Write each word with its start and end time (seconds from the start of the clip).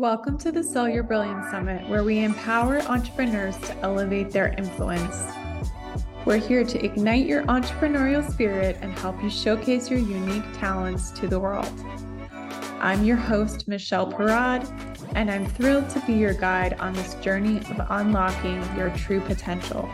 Welcome 0.00 0.38
to 0.38 0.50
the 0.50 0.64
Sell 0.64 0.88
Your 0.88 1.02
Brilliance 1.02 1.50
Summit, 1.50 1.86
where 1.86 2.02
we 2.02 2.20
empower 2.20 2.80
entrepreneurs 2.80 3.54
to 3.58 3.76
elevate 3.80 4.30
their 4.30 4.54
influence. 4.56 5.26
We're 6.24 6.38
here 6.38 6.64
to 6.64 6.82
ignite 6.82 7.26
your 7.26 7.42
entrepreneurial 7.42 8.26
spirit 8.32 8.78
and 8.80 8.98
help 8.98 9.22
you 9.22 9.28
showcase 9.28 9.90
your 9.90 9.98
unique 9.98 10.50
talents 10.54 11.10
to 11.10 11.28
the 11.28 11.38
world. 11.38 11.70
I'm 12.80 13.04
your 13.04 13.18
host, 13.18 13.68
Michelle 13.68 14.10
Parad, 14.10 14.66
and 15.16 15.30
I'm 15.30 15.44
thrilled 15.44 15.90
to 15.90 16.00
be 16.06 16.14
your 16.14 16.32
guide 16.32 16.80
on 16.80 16.94
this 16.94 17.12
journey 17.16 17.58
of 17.58 17.86
unlocking 17.90 18.64
your 18.78 18.88
true 18.96 19.20
potential. 19.20 19.86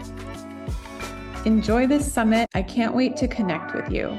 Enjoy 1.44 1.88
this 1.88 2.10
summit. 2.12 2.48
I 2.54 2.62
can't 2.62 2.94
wait 2.94 3.16
to 3.16 3.26
connect 3.26 3.74
with 3.74 3.90
you. 3.90 4.16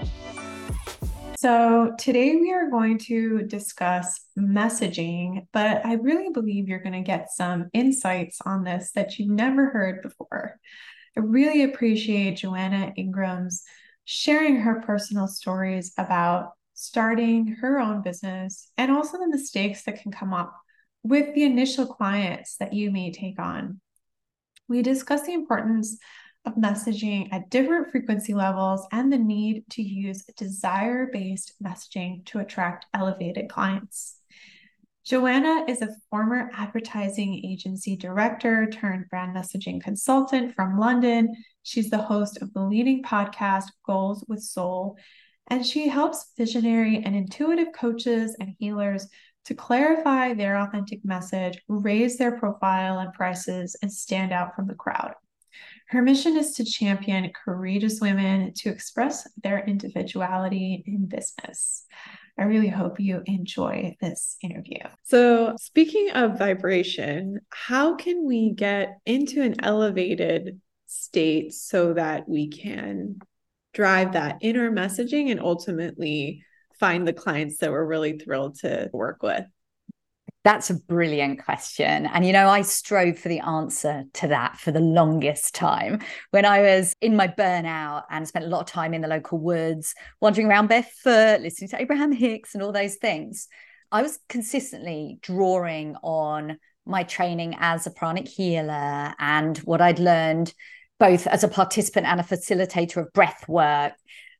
So, 1.40 1.94
today 2.00 2.36
we 2.36 2.52
are 2.52 2.68
going 2.68 2.98
to 3.10 3.44
discuss 3.44 4.22
messaging, 4.36 5.46
but 5.54 5.86
I 5.86 5.94
really 5.94 6.32
believe 6.34 6.68
you're 6.68 6.82
going 6.82 6.94
to 6.94 7.02
get 7.02 7.32
some 7.32 7.70
insights 7.74 8.40
on 8.44 8.64
this 8.64 8.92
that 8.94 9.20
you've 9.20 9.30
never 9.30 9.70
heard 9.70 10.02
before. 10.02 10.60
I 11.16 11.20
really 11.20 11.62
appreciate 11.62 12.38
Joanna 12.38 12.92
Ingram's 12.98 13.62
sharing 14.04 14.62
her 14.62 14.82
personal 14.82 15.28
stories 15.28 15.94
about 16.00 16.54
starting 16.74 17.56
her 17.62 17.80
own 17.80 18.02
business 18.02 18.72
and 18.76 18.92
also 18.92 19.20
the 19.20 19.28
mistakes 19.28 19.84
that 19.84 20.02
can 20.02 20.12
come 20.12 20.34
up 20.34 20.60
with 21.04 21.36
the 21.36 21.44
initial 21.44 21.86
clients 21.86 22.56
that 22.56 22.74
you 22.74 22.90
may 22.90 23.12
take 23.12 23.40
on. 23.40 23.80
We 24.68 24.82
discuss 24.82 25.28
the 25.28 25.34
importance 25.34 26.00
of 26.48 26.56
messaging 26.56 27.28
at 27.32 27.50
different 27.50 27.92
frequency 27.92 28.34
levels 28.34 28.88
and 28.92 29.12
the 29.12 29.18
need 29.18 29.64
to 29.72 29.82
use 29.82 30.24
desire 30.38 31.10
based 31.12 31.54
messaging 31.62 32.26
to 32.26 32.40
attract 32.40 32.86
elevated 32.94 33.50
clients. 33.50 34.16
Joanna 35.06 35.66
is 35.68 35.82
a 35.82 35.96
former 36.10 36.50
advertising 36.54 37.42
agency 37.46 37.96
director 37.96 38.68
turned 38.70 39.10
brand 39.10 39.36
messaging 39.36 39.82
consultant 39.82 40.56
from 40.56 40.80
London. 40.80 41.34
She's 41.64 41.90
the 41.90 41.98
host 41.98 42.42
of 42.42 42.54
the 42.54 42.62
leading 42.62 43.04
podcast, 43.04 43.66
Goals 43.86 44.24
with 44.28 44.42
Soul, 44.42 44.98
and 45.48 45.66
she 45.66 45.88
helps 45.88 46.34
visionary 46.38 47.04
and 47.06 47.16
intuitive 47.16 47.70
coaches 47.74 48.36
and 48.40 48.56
healers 48.60 49.08
to 49.46 49.54
clarify 49.54 50.34
their 50.34 50.58
authentic 50.58 51.06
message, 51.06 51.58
raise 51.70 52.18
their 52.18 52.38
profile 52.38 53.00
and 53.00 53.14
prices, 53.14 53.78
and 53.82 53.92
stand 53.92 54.34
out 54.34 54.56
from 54.56 54.68
the 54.68 54.76
crowd. 54.76 55.14
Her 55.90 56.02
mission 56.02 56.36
is 56.36 56.54
to 56.56 56.66
champion 56.66 57.32
courageous 57.32 58.02
women 58.02 58.54
to 58.56 58.70
express 58.70 59.26
their 59.42 59.64
individuality 59.66 60.84
in 60.86 61.06
business. 61.06 61.86
I 62.38 62.44
really 62.44 62.68
hope 62.68 63.00
you 63.00 63.24
enjoy 63.26 63.96
this 64.02 64.38
interview. 64.44 64.80
So, 65.04 65.56
speaking 65.58 66.12
of 66.12 66.38
vibration, 66.38 67.40
how 67.50 67.96
can 67.96 68.26
we 68.26 68.52
get 68.52 68.98
into 69.06 69.42
an 69.42 69.56
elevated 69.64 70.60
state 70.86 71.54
so 71.54 71.94
that 71.94 72.28
we 72.28 72.50
can 72.50 73.20
drive 73.74 74.14
that 74.14 74.38
inner 74.42 74.72
messaging 74.72 75.32
and 75.32 75.40
ultimately 75.40 76.44
find 76.80 77.08
the 77.08 77.14
clients 77.14 77.58
that 77.58 77.72
we're 77.72 77.86
really 77.86 78.20
thrilled 78.20 78.60
to 78.60 78.90
work 78.94 79.24
with? 79.24 79.46
That's 80.48 80.70
a 80.70 80.76
brilliant 80.76 81.44
question. 81.44 82.06
And, 82.06 82.26
you 82.26 82.32
know, 82.32 82.48
I 82.48 82.62
strove 82.62 83.20
for 83.20 83.28
the 83.28 83.42
answer 83.42 84.06
to 84.14 84.30
that 84.30 84.56
for 84.56 84.72
the 84.72 84.80
longest 84.80 85.54
time. 85.54 86.00
When 86.32 86.46
I 86.46 86.62
was 86.62 86.94
in 87.02 87.18
my 87.18 87.28
burnout 87.28 88.04
and 88.10 88.26
spent 88.26 88.46
a 88.46 88.48
lot 88.48 88.62
of 88.62 88.68
time 88.68 88.94
in 88.94 89.02
the 89.02 89.10
local 89.10 89.40
woods, 89.40 89.94
wandering 90.22 90.48
around 90.48 90.68
barefoot, 90.68 91.42
listening 91.42 91.70
to 91.72 91.82
Abraham 91.82 92.14
Hicks 92.14 92.54
and 92.54 92.64
all 92.64 92.72
those 92.72 92.96
things, 92.96 93.50
I 93.92 94.02
was 94.02 94.20
consistently 94.30 95.20
drawing 95.22 95.98
on 96.02 96.60
my 96.86 97.04
training 97.04 97.58
as 97.60 97.86
a 97.86 97.92
pranic 97.92 98.30
healer 98.30 99.14
and 99.20 99.58
what 99.66 99.82
I'd 99.82 100.00
learned 100.00 100.54
both 100.98 101.28
as 101.28 101.44
a 101.44 101.50
participant 101.50 102.08
and 102.08 102.22
a 102.22 102.24
facilitator 102.24 103.02
of 103.02 103.12
breath 103.12 103.50
work 103.50 103.96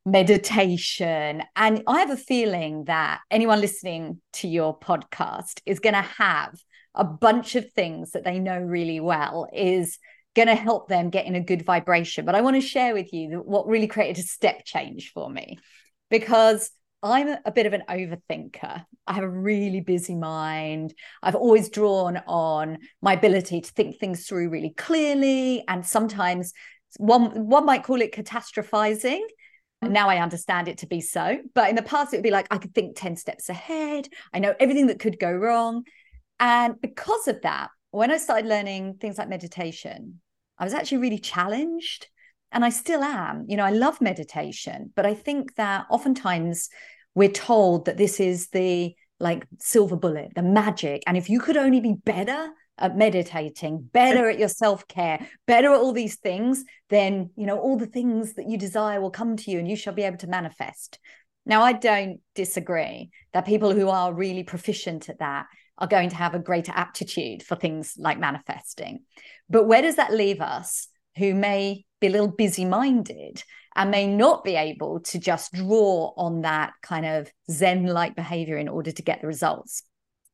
meditation. 0.08 1.44
And 1.58 1.84
I 1.86 2.00
have 2.00 2.12
a 2.12 2.18
feeling 2.18 2.86
that 2.86 3.20
anyone 3.30 3.60
listening 3.60 4.22
to 4.34 4.48
your 4.48 4.80
podcast 4.80 5.60
is 5.66 5.82
going 5.82 5.96
to 5.96 6.02
have 6.02 6.58
a 6.96 7.04
bunch 7.04 7.56
of 7.56 7.70
things 7.74 8.12
that 8.12 8.24
they 8.24 8.40
know 8.40 8.58
really 8.58 9.02
well 9.02 9.50
is 9.54 10.00
going 10.34 10.48
to 10.48 10.56
help 10.56 10.88
them 10.88 11.10
get 11.10 11.26
in 11.26 11.36
a 11.36 11.44
good 11.44 11.66
vibration. 11.66 12.24
But 12.24 12.36
I 12.36 12.42
want 12.42 12.56
to 12.56 12.62
share 12.62 12.94
with 12.94 13.12
you 13.12 13.44
what 13.46 13.68
really 13.68 13.88
created 13.88 14.24
a 14.24 14.28
step 14.28 14.64
change 14.64 15.12
for 15.14 15.30
me 15.30 15.60
because 16.10 16.72
I'm 17.04 17.36
a 17.44 17.52
bit 17.52 17.66
of 17.66 17.74
an 17.74 17.84
overthinker. 17.90 18.86
I 19.06 19.14
have 19.14 19.26
a 19.26 19.30
really 19.30 19.82
busy 19.82 20.16
mind. 20.16 20.94
I've 21.22 21.36
always 21.36 21.70
drawn 21.70 22.22
on 22.28 22.78
my 23.02 23.14
ability 23.14 23.60
to 23.60 23.72
think 23.74 24.00
things 24.00 24.26
through 24.26 24.50
really 24.52 24.74
clearly. 24.78 25.66
And 25.68 25.86
sometimes 25.86 26.54
one, 26.96 27.48
one 27.48 27.66
might 27.66 27.84
call 27.84 28.02
it 28.02 28.14
catastrophizing 28.14 29.20
Mm. 29.84 29.92
now 29.92 30.10
I 30.10 30.22
understand 30.22 30.68
it 30.68 30.80
to 30.80 30.88
be 30.88 31.02
so. 31.02 31.38
But 31.54 31.70
in 31.70 31.76
the 31.76 31.82
past, 31.82 32.14
it 32.14 32.18
would 32.18 32.24
be 32.24 32.32
like 32.32 32.48
I 32.52 32.58
could 32.58 32.74
think 32.74 32.96
10 32.96 33.16
steps 33.16 33.50
ahead. 33.50 34.08
I 34.34 34.40
know 34.40 34.56
everything 34.60 34.88
that 34.88 35.00
could 35.00 35.20
go 35.20 35.32
wrong. 35.32 35.84
And 36.40 36.80
because 36.82 37.28
of 37.28 37.42
that, 37.42 37.70
when 37.92 38.12
I 38.12 38.18
started 38.18 38.48
learning 38.48 38.96
things 39.00 39.18
like 39.18 39.30
meditation, 39.30 40.22
I 40.58 40.64
was 40.64 40.74
actually 40.74 41.00
really 41.00 41.20
challenged. 41.20 42.08
And 42.52 42.64
I 42.64 42.70
still 42.70 43.04
am. 43.04 43.46
You 43.48 43.58
know, 43.58 43.66
I 43.66 43.72
love 43.72 44.00
meditation, 44.00 44.94
but 44.96 45.06
I 45.06 45.14
think 45.14 45.56
that 45.56 45.86
oftentimes 45.90 46.70
we're 47.14 47.30
told 47.30 47.86
that 47.86 47.98
this 47.98 48.20
is 48.20 48.50
the 48.50 48.96
like 49.20 49.46
silver 49.60 49.96
bullet, 49.96 50.32
the 50.36 50.44
magic. 50.44 51.04
And 51.08 51.18
if 51.18 51.30
you 51.30 51.40
could 51.40 51.58
only 51.58 51.82
be 51.82 51.94
better 51.94 52.50
at 52.78 52.98
meditating, 52.98 53.90
better 53.92 54.30
at 54.30 54.40
your 54.40 54.48
self 54.48 54.88
care, 54.88 55.26
better 55.46 55.74
at 55.74 55.80
all 55.80 55.94
these 55.94 56.16
things, 56.16 56.64
then, 56.90 57.32
you 57.36 57.46
know, 57.46 57.60
all 57.60 57.78
the 57.78 57.86
things 57.86 58.34
that 58.34 58.50
you 58.50 58.58
desire 58.58 59.02
will 59.02 59.12
come 59.12 59.36
to 59.38 59.52
you 59.52 59.60
and 59.60 59.68
you 59.68 59.76
shall 59.76 59.94
be 59.94 60.04
able 60.04 60.18
to 60.18 60.28
manifest. 60.28 61.00
Now, 61.46 61.62
I 61.62 61.74
don't 61.74 62.20
disagree 62.36 63.10
that 63.34 63.46
people 63.46 63.74
who 63.74 63.90
are 63.90 64.14
really 64.14 64.44
proficient 64.44 65.10
at 65.10 65.20
that 65.20 65.48
are 65.78 65.88
going 65.88 66.10
to 66.10 66.16
have 66.16 66.34
a 66.34 66.40
greater 66.40 66.74
aptitude 66.76 67.44
for 67.44 67.56
things 67.56 67.96
like 67.98 68.20
manifesting. 68.20 69.04
But 69.50 69.66
where 69.66 69.82
does 69.82 69.96
that 69.96 70.14
leave 70.14 70.42
us 70.42 70.88
who 71.18 71.34
may 71.34 71.86
be 72.02 72.08
a 72.08 72.10
little 72.10 72.28
busy 72.28 72.66
minded 72.66 73.44
and 73.76 73.92
may 73.92 74.08
not 74.08 74.44
be 74.44 74.56
able 74.56 75.00
to 75.02 75.20
just 75.20 75.54
draw 75.54 76.12
on 76.18 76.42
that 76.42 76.74
kind 76.82 77.06
of 77.06 77.32
Zen 77.50 77.86
like 77.86 78.16
behavior 78.16 78.58
in 78.58 78.68
order 78.68 78.92
to 78.92 79.02
get 79.02 79.22
the 79.22 79.28
results? 79.28 79.84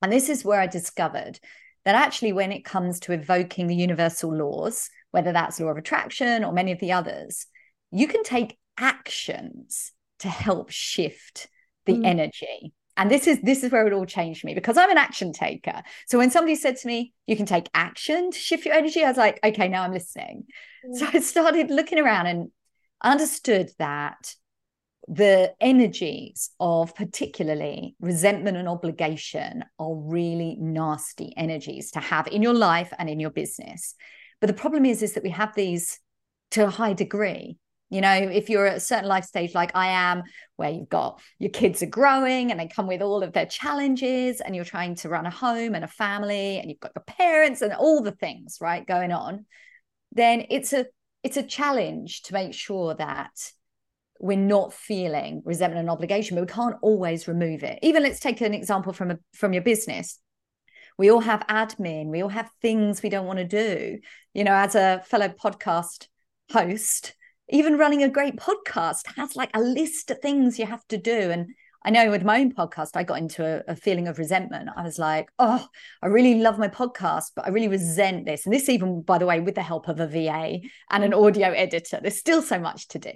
And 0.01 0.11
this 0.11 0.29
is 0.29 0.43
where 0.43 0.59
I 0.59 0.67
discovered 0.67 1.39
that 1.85 1.95
actually, 1.95 2.33
when 2.33 2.51
it 2.51 2.65
comes 2.65 2.99
to 3.01 3.11
evoking 3.11 3.67
the 3.67 3.75
universal 3.75 4.35
laws, 4.35 4.89
whether 5.11 5.31
that's 5.31 5.59
law 5.59 5.69
of 5.69 5.77
attraction 5.77 6.43
or 6.43 6.51
many 6.51 6.71
of 6.71 6.79
the 6.79 6.91
others, 6.91 7.45
you 7.91 8.07
can 8.07 8.23
take 8.23 8.57
actions 8.77 9.91
to 10.19 10.29
help 10.29 10.69
shift 10.71 11.47
the 11.85 11.93
mm. 11.93 12.05
energy. 12.05 12.73
And 12.95 13.09
this 13.09 13.27
is 13.27 13.41
this 13.41 13.63
is 13.63 13.71
where 13.71 13.87
it 13.87 13.93
all 13.93 14.05
changed 14.05 14.45
me 14.45 14.53
because 14.53 14.77
I'm 14.77 14.91
an 14.91 14.97
action 14.97 15.33
taker. 15.33 15.81
So 16.07 16.17
when 16.17 16.29
somebody 16.29 16.55
said 16.55 16.77
to 16.77 16.87
me, 16.87 17.13
"You 17.25 17.35
can 17.35 17.45
take 17.45 17.67
action 17.73 18.31
to 18.31 18.37
shift 18.37 18.65
your 18.65 18.75
energy," 18.75 19.03
I 19.03 19.09
was 19.09 19.17
like, 19.17 19.39
"Okay, 19.43 19.67
now 19.67 19.83
I'm 19.83 19.93
listening." 19.93 20.45
Mm. 20.85 20.95
So 20.95 21.07
I 21.11 21.19
started 21.19 21.71
looking 21.71 21.99
around 21.99 22.27
and 22.27 22.51
understood 23.01 23.71
that 23.79 24.35
the 25.07 25.53
energies 25.59 26.51
of 26.59 26.95
particularly 26.95 27.95
resentment 27.99 28.57
and 28.57 28.69
obligation 28.69 29.63
are 29.77 29.95
really 29.95 30.55
nasty 30.59 31.33
energies 31.35 31.91
to 31.91 31.99
have 31.99 32.27
in 32.27 32.41
your 32.41 32.53
life 32.53 32.93
and 32.97 33.09
in 33.09 33.19
your 33.19 33.29
business. 33.29 33.95
But 34.39 34.47
the 34.47 34.53
problem 34.53 34.85
is 34.85 35.01
is 35.01 35.13
that 35.13 35.23
we 35.23 35.31
have 35.31 35.53
these 35.55 35.99
to 36.51 36.65
a 36.65 36.69
high 36.69 36.93
degree. 36.93 37.57
You 37.89 38.01
know 38.01 38.13
if 38.13 38.49
you're 38.49 38.65
at 38.65 38.77
a 38.77 38.79
certain 38.79 39.07
life 39.07 39.23
stage 39.23 39.53
like 39.53 39.75
i 39.75 39.85
am 39.85 40.23
where 40.55 40.71
you've 40.71 40.89
got 40.89 41.21
your 41.37 41.51
kids 41.51 41.83
are 41.83 41.85
growing 41.85 42.49
and 42.49 42.59
they 42.59 42.67
come 42.67 42.87
with 42.87 43.03
all 43.03 43.21
of 43.21 43.33
their 43.33 43.45
challenges 43.45 44.41
and 44.41 44.55
you're 44.55 44.65
trying 44.65 44.95
to 44.95 45.09
run 45.09 45.27
a 45.27 45.29
home 45.29 45.75
and 45.75 45.83
a 45.83 45.87
family 45.87 46.57
and 46.57 46.71
you've 46.71 46.79
got 46.79 46.93
your 46.95 47.03
parents 47.03 47.61
and 47.61 47.71
all 47.71 48.01
the 48.01 48.13
things 48.13 48.57
right 48.59 48.87
going 48.87 49.11
on 49.11 49.45
then 50.11 50.43
it's 50.49 50.73
a 50.73 50.87
it's 51.21 51.37
a 51.37 51.43
challenge 51.43 52.23
to 52.23 52.33
make 52.33 52.55
sure 52.55 52.95
that 52.95 53.29
we're 54.23 54.37
not 54.37 54.71
feeling 54.71 55.41
resentment 55.43 55.81
and 55.81 55.89
obligation, 55.89 56.35
but 56.35 56.43
we 56.43 56.47
can't 56.47 56.77
always 56.81 57.27
remove 57.27 57.61
it. 57.61 57.77
Even 57.81 58.03
let's 58.03 58.21
take 58.21 58.39
an 58.39 58.53
example 58.53 58.93
from 58.93 59.11
a, 59.11 59.19
from 59.33 59.51
your 59.51 59.61
business. 59.61 60.17
We 60.97 61.11
all 61.11 61.19
have 61.19 61.45
admin, 61.47 62.07
we 62.07 62.23
all 62.23 62.29
have 62.29 62.49
things 62.61 63.03
we 63.03 63.09
don't 63.09 63.25
want 63.25 63.39
to 63.39 63.45
do. 63.45 63.99
You 64.33 64.45
know, 64.45 64.53
as 64.53 64.75
a 64.75 65.03
fellow 65.07 65.27
podcast 65.27 66.07
host, 66.53 67.15
even 67.49 67.77
running 67.77 68.01
a 68.01 68.07
great 68.07 68.37
podcast 68.37 69.13
has 69.17 69.35
like 69.35 69.49
a 69.53 69.59
list 69.59 70.09
of 70.09 70.19
things 70.19 70.57
you 70.57 70.67
have 70.67 70.87
to 70.87 70.97
do. 70.97 71.11
And 71.29 71.47
I 71.83 71.89
know 71.89 72.09
with 72.09 72.23
my 72.23 72.39
own 72.39 72.53
podcast, 72.53 72.91
I 72.95 73.03
got 73.03 73.17
into 73.17 73.45
a, 73.45 73.73
a, 73.73 73.75
feeling 73.75 74.07
of 74.07 74.19
resentment. 74.19 74.69
I 74.73 74.83
was 74.83 74.97
like, 74.97 75.27
oh, 75.37 75.67
I 76.01 76.07
really 76.07 76.35
love 76.35 76.57
my 76.57 76.69
podcast, 76.69 77.31
but 77.35 77.45
I 77.45 77.49
really 77.49 77.67
resent 77.67 78.25
this. 78.25 78.45
And 78.45 78.55
this, 78.55 78.69
even 78.69 79.01
by 79.01 79.17
the 79.17 79.25
way, 79.25 79.41
with 79.41 79.55
the 79.55 79.61
help 79.61 79.89
of 79.89 79.99
a 79.99 80.07
VA 80.07 80.59
and 80.89 81.03
an 81.03 81.11
mm. 81.11 81.25
audio 81.25 81.49
editor, 81.49 81.99
there's 82.01 82.17
still 82.17 82.41
so 82.41 82.57
much 82.57 82.87
to 82.87 82.99
do. 82.99 83.11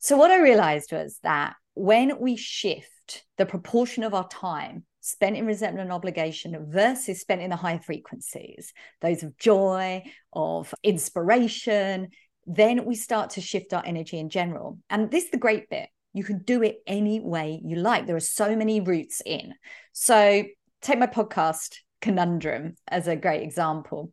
So, 0.00 0.16
what 0.16 0.30
I 0.30 0.40
realized 0.40 0.92
was 0.92 1.18
that 1.22 1.54
when 1.74 2.18
we 2.20 2.34
shift 2.34 3.24
the 3.36 3.44
proportion 3.44 4.02
of 4.02 4.14
our 4.14 4.26
time 4.28 4.84
spent 5.02 5.36
in 5.36 5.46
resentment 5.46 5.84
and 5.84 5.92
obligation 5.92 6.66
versus 6.70 7.20
spent 7.20 7.42
in 7.42 7.50
the 7.50 7.56
higher 7.56 7.80
frequencies, 7.80 8.72
those 9.02 9.22
of 9.22 9.36
joy, 9.36 10.02
of 10.32 10.74
inspiration, 10.82 12.08
then 12.46 12.86
we 12.86 12.94
start 12.94 13.30
to 13.30 13.42
shift 13.42 13.74
our 13.74 13.84
energy 13.84 14.18
in 14.18 14.30
general. 14.30 14.78
And 14.88 15.10
this 15.10 15.24
is 15.24 15.30
the 15.32 15.36
great 15.36 15.68
bit. 15.68 15.90
You 16.14 16.24
can 16.24 16.42
do 16.44 16.62
it 16.62 16.78
any 16.86 17.20
way 17.20 17.60
you 17.62 17.76
like. 17.76 18.06
There 18.06 18.16
are 18.16 18.20
so 18.20 18.56
many 18.56 18.80
routes 18.80 19.20
in. 19.24 19.54
So 19.92 20.44
take 20.80 20.98
my 20.98 21.06
podcast 21.08 21.76
conundrum 22.00 22.76
as 22.88 23.06
a 23.06 23.16
great 23.16 23.42
example. 23.42 24.12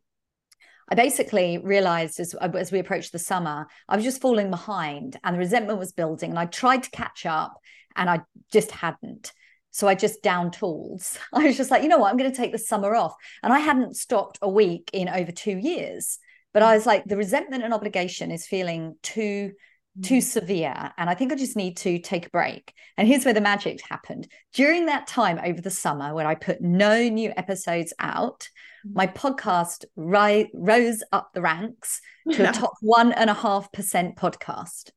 I 0.90 0.94
basically 0.94 1.58
realized 1.58 2.18
as, 2.18 2.34
as 2.34 2.72
we 2.72 2.78
approached 2.78 3.12
the 3.12 3.18
summer, 3.18 3.66
I 3.88 3.96
was 3.96 4.04
just 4.04 4.20
falling 4.20 4.50
behind 4.50 5.18
and 5.22 5.34
the 5.34 5.38
resentment 5.38 5.78
was 5.78 5.92
building. 5.92 6.30
And 6.30 6.38
I 6.38 6.46
tried 6.46 6.84
to 6.84 6.90
catch 6.90 7.26
up 7.26 7.58
and 7.94 8.08
I 8.08 8.22
just 8.52 8.70
hadn't. 8.70 9.32
So 9.70 9.86
I 9.86 9.94
just 9.94 10.22
down 10.22 10.50
tools. 10.50 11.18
I 11.32 11.44
was 11.44 11.56
just 11.56 11.70
like, 11.70 11.82
you 11.82 11.88
know 11.88 11.98
what, 11.98 12.10
I'm 12.10 12.16
going 12.16 12.30
to 12.30 12.36
take 12.36 12.52
the 12.52 12.58
summer 12.58 12.94
off. 12.94 13.14
And 13.42 13.52
I 13.52 13.58
hadn't 13.58 13.96
stopped 13.96 14.38
a 14.40 14.48
week 14.48 14.90
in 14.92 15.08
over 15.08 15.30
two 15.30 15.58
years. 15.58 16.18
But 16.54 16.62
I 16.62 16.74
was 16.74 16.86
like, 16.86 17.04
the 17.04 17.16
resentment 17.16 17.62
and 17.62 17.74
obligation 17.74 18.30
is 18.30 18.46
feeling 18.46 18.96
too 19.02 19.52
too 20.00 20.18
mm. 20.18 20.22
severe 20.22 20.92
and 20.96 21.10
i 21.10 21.14
think 21.14 21.32
i 21.32 21.34
just 21.34 21.56
need 21.56 21.76
to 21.76 21.98
take 21.98 22.26
a 22.26 22.30
break 22.30 22.72
and 22.96 23.08
here's 23.08 23.24
where 23.24 23.34
the 23.34 23.40
magic 23.40 23.80
happened 23.88 24.28
during 24.52 24.86
that 24.86 25.08
time 25.08 25.40
over 25.42 25.60
the 25.60 25.70
summer 25.70 26.14
when 26.14 26.24
i 26.24 26.36
put 26.36 26.60
no 26.60 27.08
new 27.08 27.32
episodes 27.36 27.92
out. 27.98 28.48
My 28.92 29.06
podcast 29.06 29.84
ri- 29.96 30.50
rose 30.54 31.02
up 31.12 31.30
the 31.34 31.40
ranks 31.40 32.00
to 32.32 32.48
a 32.48 32.52
top 32.52 32.74
one 32.80 33.12
and 33.12 33.30
a 33.30 33.34
half 33.34 33.70
percent 33.72 34.16
podcast 34.16 34.90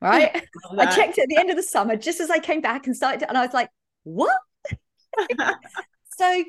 right 0.00 0.46
i 0.78 0.86
checked 0.86 1.18
it 1.18 1.22
at 1.22 1.28
the 1.28 1.36
end 1.36 1.50
of 1.50 1.56
the 1.56 1.62
summer 1.74 1.96
just 1.96 2.20
as 2.20 2.30
i 2.30 2.38
came 2.38 2.60
back 2.60 2.86
and 2.86 2.96
started 2.96 3.20
to, 3.20 3.28
and 3.28 3.38
i 3.38 3.44
was 3.44 3.54
like 3.54 3.70
what 4.04 4.36
so 6.16 6.44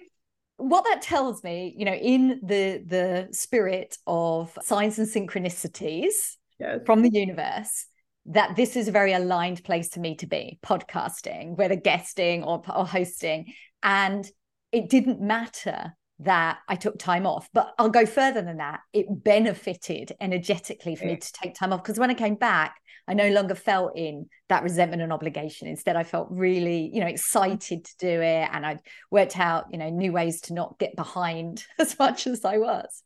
what 0.58 0.84
that 0.86 1.02
tells 1.02 1.44
me, 1.44 1.74
you 1.78 1.86
know, 1.86 1.94
in 1.94 2.40
the 2.44 2.84
the 2.86 3.28
spirit 3.32 3.98
of 4.06 4.58
signs 4.62 5.00
and 5.00 5.08
synchronicities 5.08 6.36
yes. 6.60 6.80
from 6.86 7.04
the 7.04 7.12
universe, 7.12 7.86
that 8.26 8.56
this 8.56 8.76
is 8.76 8.88
a 8.88 8.92
very 8.92 9.14
aligned 9.14 9.64
place 9.64 9.90
for 9.90 10.00
me 10.00 10.16
to 10.16 10.26
be 10.26 10.60
podcasting, 10.66 11.56
whether 11.56 11.76
guesting 11.76 12.44
or, 12.44 12.64
or 12.76 12.86
hosting. 12.86 13.54
And 13.84 14.30
it 14.72 14.90
didn't 14.90 15.22
matter 15.22 15.96
that 16.19 16.60
I 16.68 16.75
took 16.75 16.98
time 16.98 17.28
off, 17.28 17.50
but 17.54 17.74
I'll 17.78 17.90
go 17.90 18.06
further 18.06 18.42
than 18.42 18.58
that. 18.58 18.80
It 18.94 19.06
benefited 19.10 20.14
energetically 20.19 20.96
for 20.96 21.06
me 21.06 21.18
to 21.18 21.34
take 21.34 21.54
time 21.54 21.72
off 21.72 21.84
because 21.84 22.00
when 22.00 22.10
I 22.10 22.16
came 22.16 22.36
back, 22.36 22.75
I 23.08 23.14
no 23.14 23.30
longer 23.30 23.56
felt 23.56 23.94
in 23.96 24.28
that 24.50 24.64
resentment 24.64 25.02
and 25.02 25.14
obligation. 25.14 25.68
Instead, 25.68 25.96
I 25.96 26.04
felt 26.04 26.28
really, 26.30 26.90
you 26.94 27.00
know, 27.00 27.08
excited 27.08 27.86
to 27.86 27.98
do 28.00 28.22
it. 28.22 28.50
And 28.52 28.66
I 28.66 28.78
worked 29.12 29.40
out, 29.40 29.68
you 29.72 29.78
know, 29.78 29.90
new 29.90 30.12
ways 30.12 30.42
to 30.42 30.54
not 30.54 30.78
get 30.78 30.96
behind 30.96 31.64
as 31.80 31.98
much 31.98 32.28
as 32.28 32.44
I 32.44 32.58
was. 32.58 33.04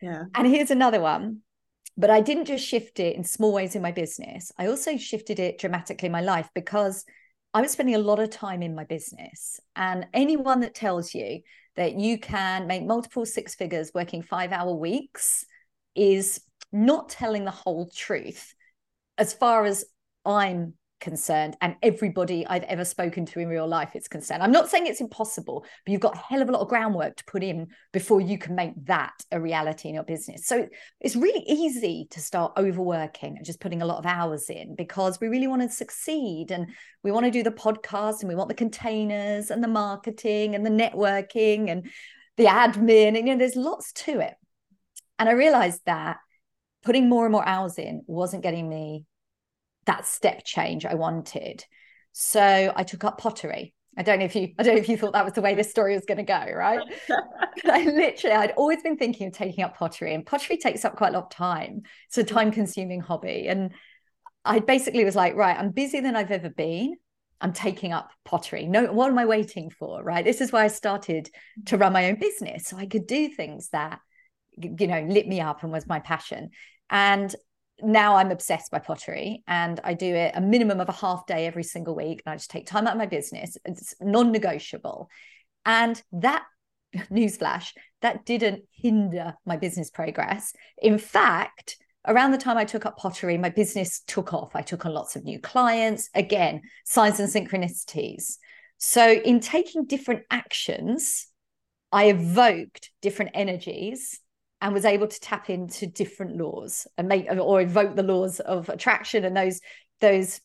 Yeah. 0.00 0.24
And 0.34 0.46
here's 0.46 0.70
another 0.70 1.00
one. 1.00 1.38
But 1.96 2.10
I 2.10 2.20
didn't 2.20 2.44
just 2.44 2.66
shift 2.66 3.00
it 3.00 3.16
in 3.16 3.24
small 3.24 3.52
ways 3.52 3.74
in 3.74 3.82
my 3.82 3.90
business. 3.92 4.52
I 4.56 4.68
also 4.68 4.96
shifted 4.96 5.38
it 5.38 5.58
dramatically 5.58 6.06
in 6.06 6.12
my 6.12 6.22
life 6.22 6.48
because 6.54 7.04
I 7.52 7.60
was 7.60 7.72
spending 7.72 7.96
a 7.96 7.98
lot 7.98 8.20
of 8.20 8.30
time 8.30 8.62
in 8.62 8.76
my 8.76 8.84
business. 8.84 9.58
And 9.74 10.06
anyone 10.14 10.60
that 10.60 10.74
tells 10.74 11.14
you 11.14 11.40
that 11.76 11.98
you 11.98 12.18
can 12.18 12.66
make 12.66 12.84
multiple 12.84 13.24
six 13.24 13.54
figures 13.54 13.92
working 13.94 14.22
five 14.22 14.52
hour 14.52 14.74
weeks 14.74 15.44
is 15.94 16.40
not 16.72 17.08
telling 17.08 17.44
the 17.44 17.50
whole 17.50 17.88
truth 17.94 18.54
as 19.18 19.32
far 19.32 19.64
as 19.64 19.84
I'm 20.24 20.74
concerned 21.00 21.56
and 21.60 21.76
everybody 21.82 22.46
I've 22.46 22.64
ever 22.64 22.84
spoken 22.84 23.26
to 23.26 23.40
in 23.40 23.48
real 23.48 23.66
life 23.66 23.96
is 23.96 24.08
concerned. 24.08 24.42
I'm 24.42 24.52
not 24.52 24.68
saying 24.68 24.86
it's 24.86 25.00
impossible, 25.00 25.64
but 25.84 25.92
you've 25.92 26.00
got 26.00 26.14
a 26.14 26.18
hell 26.18 26.42
of 26.42 26.48
a 26.48 26.52
lot 26.52 26.60
of 26.60 26.68
groundwork 26.68 27.16
to 27.16 27.24
put 27.24 27.42
in 27.42 27.68
before 27.92 28.20
you 28.20 28.38
can 28.38 28.54
make 28.54 28.72
that 28.86 29.14
a 29.32 29.40
reality 29.40 29.88
in 29.88 29.94
your 29.94 30.04
business. 30.04 30.46
So 30.46 30.68
it's 31.00 31.16
really 31.16 31.44
easy 31.46 32.06
to 32.10 32.20
start 32.20 32.52
overworking 32.56 33.36
and 33.36 33.44
just 33.44 33.60
putting 33.60 33.82
a 33.82 33.86
lot 33.86 33.98
of 33.98 34.06
hours 34.06 34.50
in 34.50 34.76
because 34.76 35.20
we 35.20 35.28
really 35.28 35.48
want 35.48 35.62
to 35.62 35.68
succeed 35.68 36.50
and 36.50 36.68
we 37.02 37.12
want 37.12 37.24
to 37.24 37.30
do 37.30 37.42
the 37.42 37.50
podcast 37.50 38.20
and 38.20 38.28
we 38.28 38.34
want 38.34 38.48
the 38.48 38.54
containers 38.54 39.50
and 39.50 39.64
the 39.64 39.68
marketing 39.68 40.54
and 40.54 40.64
the 40.64 40.70
networking 40.70 41.70
and 41.70 41.90
the 42.36 42.44
admin 42.44 43.08
and 43.08 43.28
you 43.28 43.34
know 43.34 43.38
there's 43.38 43.56
lots 43.56 43.92
to 43.92 44.20
it. 44.20 44.34
And 45.18 45.28
I 45.28 45.32
realized 45.32 45.82
that 45.86 46.18
putting 46.82 47.08
more 47.08 47.24
and 47.26 47.32
more 47.32 47.46
hours 47.46 47.78
in 47.78 48.02
wasn't 48.06 48.42
getting 48.42 48.68
me 48.68 49.04
that 49.90 50.06
step 50.06 50.44
change 50.44 50.86
I 50.86 50.94
wanted. 50.94 51.64
So 52.12 52.72
I 52.74 52.84
took 52.84 53.02
up 53.02 53.18
pottery. 53.18 53.74
I 53.98 54.02
don't 54.02 54.20
know 54.20 54.24
if 54.24 54.36
you 54.36 54.54
I 54.56 54.62
don't 54.62 54.76
know 54.76 54.80
if 54.80 54.88
you 54.88 54.96
thought 54.96 55.14
that 55.14 55.24
was 55.24 55.34
the 55.34 55.42
way 55.42 55.56
this 55.56 55.68
story 55.68 55.94
was 55.94 56.04
going 56.04 56.18
to 56.18 56.22
go, 56.22 56.46
right? 56.54 56.80
I 57.64 57.84
literally 57.84 58.36
I'd 58.36 58.52
always 58.52 58.82
been 58.82 58.96
thinking 58.96 59.26
of 59.26 59.32
taking 59.32 59.64
up 59.64 59.76
pottery 59.76 60.14
and 60.14 60.24
pottery 60.24 60.58
takes 60.58 60.84
up 60.84 60.94
quite 60.94 61.08
a 61.08 61.18
lot 61.18 61.24
of 61.24 61.30
time. 61.30 61.82
It's 62.06 62.18
a 62.18 62.24
time 62.24 62.52
consuming 62.52 63.00
hobby 63.00 63.48
and 63.48 63.72
I 64.44 64.60
basically 64.60 65.04
was 65.04 65.16
like, 65.16 65.34
right, 65.34 65.58
I'm 65.58 65.72
busier 65.72 66.02
than 66.02 66.14
I've 66.14 66.30
ever 66.30 66.50
been. 66.50 66.94
I'm 67.40 67.52
taking 67.52 67.92
up 67.92 68.10
pottery. 68.24 68.66
No, 68.68 68.92
what 68.92 69.10
am 69.10 69.18
I 69.18 69.26
waiting 69.26 69.70
for? 69.70 70.02
Right. 70.04 70.24
This 70.24 70.40
is 70.40 70.52
why 70.52 70.64
I 70.64 70.68
started 70.68 71.28
to 71.66 71.76
run 71.76 71.92
my 71.92 72.06
own 72.06 72.14
business. 72.14 72.68
So 72.68 72.76
I 72.76 72.86
could 72.86 73.06
do 73.08 73.28
things 73.28 73.70
that, 73.70 73.98
you 74.56 74.86
know, 74.86 75.04
lit 75.08 75.26
me 75.26 75.40
up 75.40 75.62
and 75.62 75.72
was 75.72 75.88
my 75.88 75.98
passion. 75.98 76.50
And 76.90 77.34
now 77.82 78.16
I'm 78.16 78.30
obsessed 78.30 78.70
by 78.70 78.78
pottery 78.78 79.42
and 79.46 79.80
I 79.84 79.94
do 79.94 80.14
it 80.14 80.32
a 80.34 80.40
minimum 80.40 80.80
of 80.80 80.88
a 80.88 80.92
half 80.92 81.26
day 81.26 81.46
every 81.46 81.64
single 81.64 81.94
week. 81.94 82.22
And 82.24 82.32
I 82.32 82.36
just 82.36 82.50
take 82.50 82.66
time 82.66 82.86
out 82.86 82.92
of 82.92 82.98
my 82.98 83.06
business. 83.06 83.56
It's 83.64 83.94
non 84.00 84.32
negotiable. 84.32 85.08
And 85.64 86.00
that 86.12 86.44
newsflash, 87.10 87.72
that 88.02 88.24
didn't 88.24 88.64
hinder 88.72 89.34
my 89.44 89.56
business 89.56 89.90
progress. 89.90 90.52
In 90.80 90.98
fact, 90.98 91.76
around 92.06 92.32
the 92.32 92.38
time 92.38 92.56
I 92.56 92.64
took 92.64 92.86
up 92.86 92.96
pottery, 92.96 93.38
my 93.38 93.50
business 93.50 94.00
took 94.06 94.32
off. 94.32 94.54
I 94.54 94.62
took 94.62 94.86
on 94.86 94.94
lots 94.94 95.16
of 95.16 95.24
new 95.24 95.38
clients. 95.38 96.08
Again, 96.14 96.62
signs 96.84 97.20
and 97.20 97.28
synchronicities. 97.28 98.38
So, 98.78 99.10
in 99.12 99.40
taking 99.40 99.84
different 99.84 100.22
actions, 100.30 101.26
I 101.92 102.06
evoked 102.06 102.90
different 103.02 103.32
energies 103.34 104.20
and 104.60 104.74
was 104.74 104.84
able 104.84 105.06
to 105.06 105.20
tap 105.20 105.48
into 105.48 105.86
different 105.86 106.36
laws 106.36 106.86
and 106.98 107.08
make 107.08 107.26
or 107.30 107.60
invoke 107.60 107.96
the 107.96 108.02
laws 108.02 108.40
of 108.40 108.68
attraction 108.68 109.24
and 109.24 109.36
those 109.36 109.60
those 110.00 110.40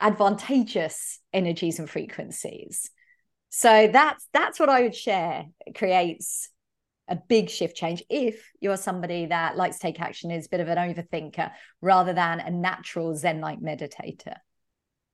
advantageous 0.00 1.20
energies 1.32 1.78
and 1.78 1.88
frequencies. 1.88 2.90
So 3.50 3.88
that's 3.92 4.26
that's 4.32 4.60
what 4.60 4.68
i 4.68 4.82
would 4.82 4.94
share. 4.94 5.46
It 5.66 5.76
creates 5.76 6.50
a 7.08 7.16
big 7.16 7.48
shift 7.48 7.76
change 7.76 8.02
if 8.10 8.50
you're 8.60 8.76
somebody 8.76 9.26
that 9.26 9.56
likes 9.56 9.76
to 9.76 9.82
take 9.82 10.00
action 10.00 10.30
is 10.30 10.46
a 10.46 10.48
bit 10.48 10.60
of 10.60 10.68
an 10.68 10.76
overthinker 10.76 11.52
rather 11.80 12.12
than 12.12 12.40
a 12.40 12.50
natural 12.50 13.14
zen 13.14 13.40
like 13.40 13.60
meditator. 13.60 14.34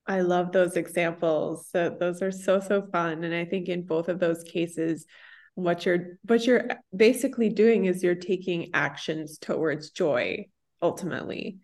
I 0.05 0.21
love 0.21 0.51
those 0.51 0.75
examples. 0.75 1.69
So 1.71 1.95
those 1.97 2.21
are 2.21 2.31
so 2.31 2.59
so 2.59 2.87
fun. 2.91 3.23
And 3.23 3.33
i 3.33 3.45
think 3.45 3.69
in 3.69 3.85
both 3.85 4.09
of 4.09 4.19
those 4.19 4.43
cases 4.43 5.05
what 5.55 5.85
you're 5.85 6.17
what 6.23 6.45
you're 6.45 6.67
basically 6.95 7.49
doing 7.49 7.85
is 7.85 8.03
you're 8.03 8.15
taking 8.15 8.71
actions 8.73 9.37
towards 9.37 9.91
joy 9.91 10.45
ultimately 10.81 11.59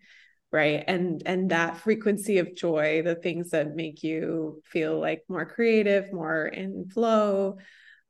right? 0.52 0.82
And 0.88 1.22
and 1.26 1.50
that 1.50 1.76
frequency 1.76 2.38
of 2.38 2.54
joy 2.56 3.02
the 3.02 3.14
things 3.14 3.50
that 3.50 3.76
make 3.76 4.02
you 4.02 4.62
feel 4.64 4.98
like 4.98 5.22
more 5.28 5.46
creative 5.46 6.12
more 6.12 6.46
in 6.46 6.88
flow 6.88 7.58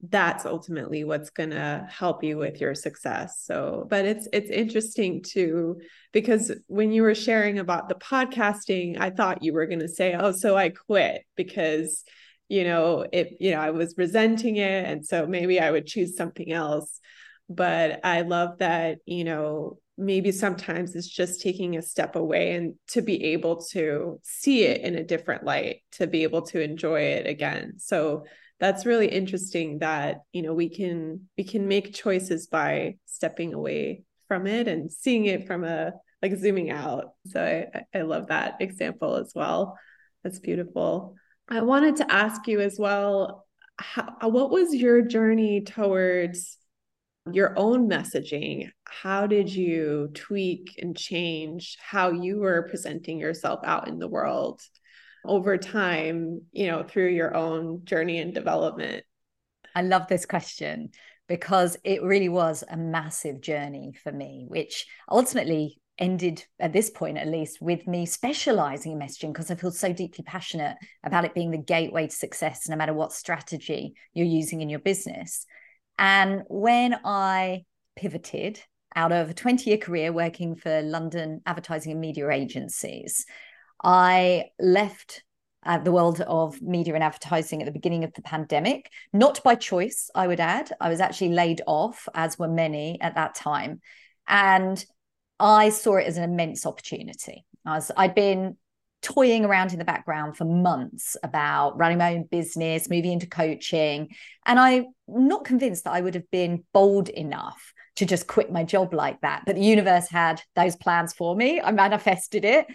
that's 0.09 0.47
ultimately 0.47 1.05
what's 1.05 1.29
going 1.29 1.51
to 1.51 1.87
help 1.91 2.25
you 2.25 2.39
with 2.39 2.59
your 2.59 2.75
success. 2.75 3.43
So 3.45 3.87
but 3.91 4.07
it's 4.07 4.27
it's 4.33 4.51
interesting 4.51 5.23
too 5.23 5.81
because 6.13 6.53
when 6.69 6.93
you 6.93 7.03
were 7.03 7.15
sharing 7.15 7.59
about 7.59 7.89
the 7.89 7.95
podcasting 7.97 8.99
i 8.99 9.11
thought 9.11 9.43
you 9.43 9.53
were 9.53 9.67
going 9.67 9.81
to 9.81 9.89
say 9.89 10.15
oh 10.15 10.33
so 10.33 10.57
i 10.57 10.71
quit 10.71 11.23
because 11.37 12.05
you 12.51 12.65
know 12.65 13.07
it 13.13 13.37
you 13.39 13.53
know 13.53 13.61
i 13.61 13.71
was 13.71 13.95
resenting 13.97 14.57
it 14.57 14.85
and 14.85 15.07
so 15.07 15.25
maybe 15.27 15.61
i 15.61 15.71
would 15.71 15.87
choose 15.87 16.17
something 16.17 16.53
else. 16.53 17.01
But 17.49 18.01
i 18.05 18.21
love 18.21 18.59
that 18.59 18.99
you 19.07 19.25
know 19.25 19.79
maybe 19.97 20.33
sometimes 20.33 20.95
it's 20.95 21.09
just 21.09 21.43
taking 21.43 21.77
a 21.77 21.83
step 21.83 22.17
away 22.17 22.55
and 22.55 22.75
to 22.89 23.03
be 23.03 23.23
able 23.33 23.63
to 23.63 24.19
see 24.23 24.65
it 24.65 24.81
in 24.81 24.95
a 24.97 25.05
different 25.05 25.45
light 25.45 25.83
to 25.93 26.07
be 26.07 26.23
able 26.23 26.41
to 26.41 26.59
enjoy 26.61 27.01
it 27.03 27.27
again. 27.27 27.75
So 27.77 28.25
that's 28.59 28.87
really 28.87 29.09
interesting 29.09 29.79
that 29.79 30.23
you 30.33 30.43
know 30.43 30.53
we 30.53 30.69
can 30.69 31.29
we 31.39 31.45
can 31.45 31.69
make 31.69 31.95
choices 31.95 32.49
by 32.49 32.97
stepping 33.07 33.55
away 33.55 34.03
from 34.27 34.47
it 34.47 34.67
and 34.69 34.91
seeing 34.91 35.27
it 35.27 35.47
from 35.47 35.65
a 35.65 35.93
like 36.23 36.37
zooming 36.37 36.71
out. 36.71 37.13
So 37.27 37.41
i, 37.43 37.99
I 37.99 38.03
love 38.03 38.27
that 38.29 38.57
example 38.61 39.17
as 39.17 39.33
well. 39.37 39.79
That's 40.25 40.41
beautiful 40.41 41.17
I 41.51 41.63
wanted 41.63 41.97
to 41.97 42.13
ask 42.13 42.47
you 42.47 42.61
as 42.61 42.79
well 42.79 43.47
how, 43.79 44.29
what 44.29 44.51
was 44.51 44.75
your 44.75 45.03
journey 45.03 45.63
towards 45.63 46.59
your 47.31 47.59
own 47.59 47.89
messaging? 47.89 48.71
How 48.85 49.27
did 49.27 49.53
you 49.53 50.11
tweak 50.15 50.77
and 50.79 50.97
change 50.97 51.77
how 51.81 52.11
you 52.11 52.39
were 52.39 52.69
presenting 52.69 53.19
yourself 53.19 53.61
out 53.65 53.89
in 53.89 53.99
the 53.99 54.09
world 54.09 54.61
over 55.25 55.59
time, 55.59 56.43
you 56.53 56.69
know, 56.69 56.85
through 56.85 57.09
your 57.09 57.35
own 57.35 57.85
journey 57.85 58.19
and 58.19 58.33
development? 58.33 59.05
I 59.75 59.83
love 59.83 60.07
this 60.09 60.27
question 60.27 60.91
because 61.27 61.77
it 61.85 62.03
really 62.03 62.29
was 62.29 62.63
a 62.69 62.77
massive 62.77 63.41
journey 63.41 63.95
for 64.03 64.13
me, 64.13 64.45
which 64.49 64.87
ultimately 65.11 65.81
ended 66.01 66.45
at 66.59 66.73
this 66.73 66.91
point 66.91 67.19
at 67.19 67.29
least 67.29 67.61
with 67.61 67.87
me 67.87 68.07
specializing 68.07 68.93
in 68.93 68.99
messaging 68.99 69.33
because 69.33 69.51
I 69.51 69.55
feel 69.55 69.71
so 69.71 69.93
deeply 69.93 70.25
passionate 70.25 70.77
about 71.05 71.25
it 71.25 71.35
being 71.35 71.51
the 71.51 71.59
gateway 71.59 72.07
to 72.07 72.15
success 72.15 72.69
no 72.69 72.77
matter 72.77 72.95
what 72.95 73.13
strategy 73.13 73.95
you're 74.15 74.27
using 74.27 74.63
in 74.63 74.71
your 74.71 74.81
business. 74.81 75.47
And 75.99 76.43
when 76.49 76.99
I 77.05 77.65
pivoted 77.97 78.61
out 78.97 79.13
of 79.13 79.31
a 79.31 79.35
20 79.35 79.69
year 79.69 79.79
career 79.79 80.13
working 80.13 80.57
for 80.57 80.83
London 80.83 81.43
advertising 81.47 81.93
and 81.93 82.01
media 82.01 82.29
agencies, 82.31 83.27
I 83.85 84.47
left 84.59 85.23
uh, 85.65 85.79
the 85.79 85.93
world 85.93 86.21
of 86.23 86.61
media 86.63 86.95
and 86.95 87.05
advertising 87.05 87.61
at 87.61 87.67
the 87.67 87.73
beginning 87.73 88.05
of 88.05 88.15
the 88.15 88.23
pandemic, 88.23 88.91
not 89.13 89.43
by 89.43 89.55
choice, 89.55 90.11
I 90.15 90.27
would 90.27 90.41
add. 90.41 90.73
I 90.81 90.89
was 90.89 91.01
actually 91.01 91.31
laid 91.31 91.61
off, 91.67 92.09
as 92.15 92.39
were 92.39 92.49
many 92.49 92.99
at 93.01 93.17
that 93.17 93.35
time. 93.35 93.81
And 94.27 94.83
I 95.41 95.71
saw 95.71 95.97
it 95.97 96.07
as 96.07 96.19
an 96.19 96.25
immense 96.25 96.67
opportunity. 96.67 97.45
I 97.67 97.75
was, 97.75 97.91
I'd 97.97 98.15
been 98.15 98.57
toying 99.03 99.45
around 99.45 99.73
in 99.73 99.79
the 99.79 99.85
background 99.85 100.37
for 100.37 100.45
months 100.45 101.17
about 101.23 101.79
running 101.79 101.99
my 101.99 102.15
own 102.15 102.25
business, 102.25 102.91
moving 102.91 103.13
into 103.13 103.27
coaching. 103.27 104.09
And 104.45 104.59
I'm 104.59 104.87
not 105.09 105.45
convinced 105.45 105.85
that 105.85 105.95
I 105.95 106.01
would 106.01 106.15
have 106.15 106.31
been 106.31 106.65
bold 106.73 107.09
enough 107.09 107.73
to 107.97 108.07
just 108.07 108.27
quit 108.27 108.53
my 108.53 108.63
job 108.63 108.93
like 108.93 109.21
that. 109.23 109.43
But 109.47 109.57
the 109.57 109.63
universe 109.63 110.09
had 110.09 110.43
those 110.55 110.77
plans 110.77 111.13
for 111.15 111.35
me. 111.35 111.61
I 111.61 111.73
manifested 111.73 112.45
it 112.45 112.67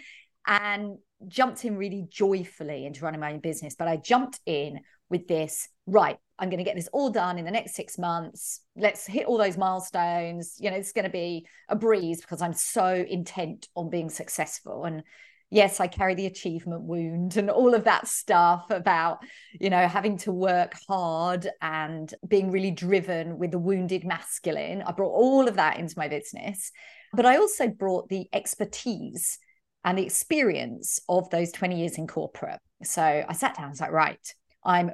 and 0.46 0.98
jumped 1.28 1.64
in 1.64 1.76
really 1.76 2.06
joyfully 2.08 2.86
into 2.86 3.04
running 3.04 3.20
my 3.20 3.32
own 3.32 3.40
business. 3.40 3.74
But 3.76 3.88
I 3.88 3.96
jumped 3.96 4.40
in 4.46 4.80
with 5.10 5.28
this, 5.28 5.68
right, 5.86 6.18
I'm 6.38 6.50
going 6.50 6.58
to 6.58 6.64
get 6.64 6.76
this 6.76 6.88
all 6.92 7.10
done 7.10 7.38
in 7.38 7.44
the 7.44 7.50
next 7.50 7.74
six 7.74 7.98
months. 7.98 8.60
Let's 8.76 9.06
hit 9.06 9.26
all 9.26 9.38
those 9.38 9.56
milestones. 9.56 10.56
You 10.58 10.70
know, 10.70 10.76
it's 10.76 10.92
going 10.92 11.04
to 11.04 11.10
be 11.10 11.46
a 11.68 11.76
breeze 11.76 12.20
because 12.20 12.42
I'm 12.42 12.52
so 12.52 13.04
intent 13.08 13.68
on 13.74 13.88
being 13.88 14.10
successful. 14.10 14.84
And 14.84 15.02
yes, 15.50 15.80
I 15.80 15.86
carry 15.86 16.14
the 16.14 16.26
achievement 16.26 16.82
wound 16.82 17.36
and 17.36 17.48
all 17.48 17.74
of 17.74 17.84
that 17.84 18.06
stuff 18.06 18.70
about, 18.70 19.18
you 19.58 19.70
know, 19.70 19.88
having 19.88 20.18
to 20.18 20.32
work 20.32 20.74
hard 20.88 21.48
and 21.62 22.12
being 22.26 22.50
really 22.50 22.70
driven 22.70 23.38
with 23.38 23.52
the 23.52 23.58
wounded 23.58 24.04
masculine. 24.04 24.82
I 24.82 24.92
brought 24.92 25.14
all 25.14 25.48
of 25.48 25.56
that 25.56 25.78
into 25.78 25.94
my 25.96 26.08
business. 26.08 26.70
But 27.12 27.24
I 27.24 27.38
also 27.38 27.68
brought 27.68 28.08
the 28.08 28.28
expertise 28.32 29.38
and 29.84 29.96
the 29.96 30.04
experience 30.04 31.00
of 31.08 31.30
those 31.30 31.52
20 31.52 31.78
years 31.78 31.96
in 31.96 32.06
corporate. 32.06 32.58
So 32.82 33.02
I 33.02 33.32
sat 33.32 33.56
down, 33.56 33.66
I 33.66 33.70
was 33.70 33.80
like, 33.80 33.92
right, 33.92 34.34
I'm 34.66 34.90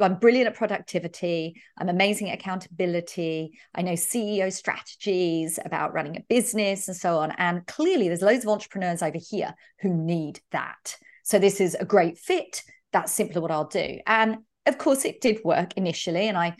I'm 0.00 0.18
brilliant 0.18 0.48
at 0.48 0.54
productivity. 0.54 1.60
I'm 1.78 1.88
amazing 1.88 2.28
at 2.28 2.38
accountability. 2.38 3.58
I 3.74 3.80
know 3.80 3.94
CEO 3.94 4.52
strategies 4.52 5.58
about 5.64 5.94
running 5.94 6.18
a 6.18 6.24
business 6.28 6.86
and 6.86 6.96
so 6.96 7.18
on. 7.18 7.32
And 7.38 7.66
clearly, 7.66 8.08
there's 8.08 8.20
loads 8.20 8.44
of 8.44 8.50
entrepreneurs 8.50 9.02
over 9.02 9.18
here 9.18 9.54
who 9.80 9.94
need 9.94 10.40
that. 10.52 10.98
So 11.24 11.38
this 11.38 11.62
is 11.62 11.74
a 11.74 11.84
great 11.86 12.18
fit. 12.18 12.62
That's 12.92 13.10
simply 13.10 13.40
what 13.40 13.50
I'll 13.50 13.68
do. 13.68 13.98
And 14.06 14.38
of 14.66 14.76
course, 14.76 15.06
it 15.06 15.22
did 15.22 15.40
work 15.44 15.72
initially, 15.78 16.28
and 16.28 16.36
I 16.36 16.54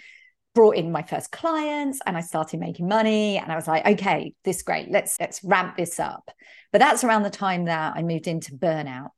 brought 0.55 0.77
in 0.77 0.91
my 0.91 1.03
first 1.03 1.31
clients 1.31 2.01
and 2.07 2.17
I 2.17 2.23
started 2.23 2.59
making 2.59 2.89
money 2.89 3.39
and 3.39 3.53
I 3.53 3.55
was 3.55 3.69
like 3.69 3.87
okay 3.87 4.35
this 4.43 4.57
is 4.57 4.63
great 4.65 4.91
let's 4.91 5.17
let's 5.21 5.45
ramp 5.45 5.77
this 5.77 6.01
up 6.01 6.29
but 6.73 6.81
that's 6.81 7.05
around 7.05 7.23
the 7.23 7.31
time 7.31 7.67
that 7.67 7.95
I 7.97 8.03
moved 8.03 8.27
into 8.27 8.57
burnout 8.57 9.11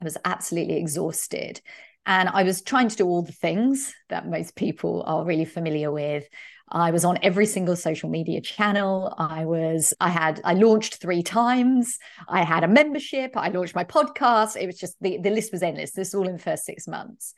I 0.00 0.04
was 0.04 0.16
absolutely 0.24 0.78
exhausted 0.78 1.60
and 2.06 2.28
I 2.28 2.42
was 2.42 2.62
trying 2.62 2.88
to 2.88 2.96
do 2.96 3.06
all 3.06 3.22
the 3.22 3.32
things 3.32 3.94
that 4.08 4.28
most 4.28 4.56
people 4.56 5.04
are 5.06 5.24
really 5.24 5.44
familiar 5.44 5.92
with. 5.92 6.28
I 6.68 6.90
was 6.90 7.04
on 7.04 7.18
every 7.22 7.46
single 7.46 7.76
social 7.76 8.08
media 8.08 8.40
channel. 8.40 9.14
I 9.18 9.44
was, 9.44 9.94
I 10.00 10.08
had, 10.08 10.40
I 10.42 10.54
launched 10.54 10.96
three 10.96 11.22
times. 11.22 11.98
I 12.28 12.42
had 12.42 12.64
a 12.64 12.68
membership. 12.68 13.36
I 13.36 13.48
launched 13.48 13.74
my 13.74 13.84
podcast. 13.84 14.56
It 14.56 14.66
was 14.66 14.78
just, 14.78 14.96
the, 15.00 15.18
the 15.18 15.30
list 15.30 15.52
was 15.52 15.62
endless. 15.62 15.92
This 15.92 16.08
was 16.08 16.14
all 16.14 16.28
in 16.28 16.36
the 16.36 16.42
first 16.42 16.64
six 16.64 16.88
months. 16.88 17.34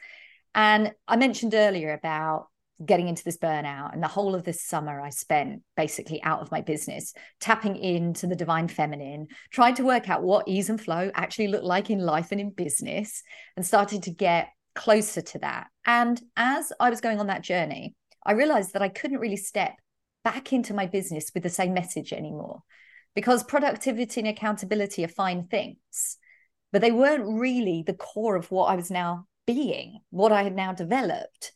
And 0.55 0.93
I 1.09 1.17
mentioned 1.17 1.55
earlier 1.55 1.93
about 1.93 2.47
getting 2.85 3.09
into 3.09 3.25
this 3.25 3.39
burnout 3.39 3.93
and 3.93 4.03
the 4.03 4.09
whole 4.09 4.35
of 4.35 4.43
this 4.43 4.61
summer 4.61 5.01
i 5.01 5.09
spent 5.09 5.63
basically 5.77 6.21
out 6.25 6.41
of 6.41 6.51
my 6.51 6.61
business 6.61 7.15
tapping 7.39 7.77
into 7.77 8.27
the 8.27 8.35
divine 8.35 8.67
feminine 8.67 9.29
trying 9.51 9.77
to 9.77 9.85
work 9.85 10.11
out 10.11 10.25
what 10.25 10.49
ease 10.49 10.69
and 10.69 10.81
flow 10.81 11.09
actually 11.15 11.47
looked 11.47 11.65
like 11.65 11.89
in 11.89 12.01
life 12.01 12.33
and 12.33 12.41
in 12.41 12.51
business 12.51 13.23
and 13.57 13.65
started 13.65 14.03
to 14.03 14.11
get 14.11 14.49
closer 14.75 15.21
to 15.21 15.39
that 15.39 15.69
and 15.87 16.21
as 16.37 16.73
i 16.81 16.91
was 16.91 17.01
going 17.01 17.21
on 17.21 17.29
that 17.29 17.43
journey 17.43 17.95
i 18.25 18.33
realized 18.33 18.73
that 18.73 18.83
i 18.83 18.89
couldn't 18.89 19.21
really 19.21 19.37
step 19.37 19.75
back 20.25 20.53
into 20.53 20.75
my 20.75 20.87
business 20.87 21.31
with 21.35 21.43
the 21.43 21.51
same 21.51 21.75
message 21.75 22.13
anymore 22.13 22.63
because 23.15 23.45
productivity 23.45 24.21
and 24.21 24.29
accountability 24.29 25.05
are 25.05 25.09
fine 25.09 25.47
things 25.47 26.17
but 26.73 26.81
they 26.81 26.93
weren't 26.93 27.41
really 27.41 27.85
the 27.87 27.95
core 27.95 28.37
of 28.37 28.51
what 28.51 28.67
i 28.67 28.75
was 28.75 28.91
now 28.91 29.27
being 29.47 29.99
what 30.11 30.33
i 30.33 30.43
had 30.43 30.55
now 30.55 30.73
developed 30.73 31.53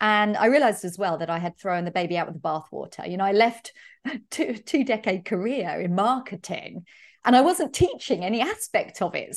and 0.00 0.36
I 0.36 0.46
realized 0.46 0.84
as 0.84 0.98
well 0.98 1.18
that 1.18 1.30
I 1.30 1.38
had 1.38 1.58
thrown 1.58 1.84
the 1.84 1.90
baby 1.90 2.18
out 2.18 2.26
with 2.26 2.34
the 2.34 2.46
bathwater. 2.46 3.10
You 3.10 3.16
know, 3.16 3.24
I 3.24 3.32
left 3.32 3.72
two 4.30 4.54
two 4.54 4.84
decade 4.84 5.24
career 5.24 5.80
in 5.80 5.94
marketing 5.94 6.84
and 7.26 7.34
I 7.34 7.40
wasn't 7.40 7.74
teaching 7.74 8.24
any 8.24 8.40
aspect 8.40 9.02
of 9.02 9.16
it, 9.16 9.36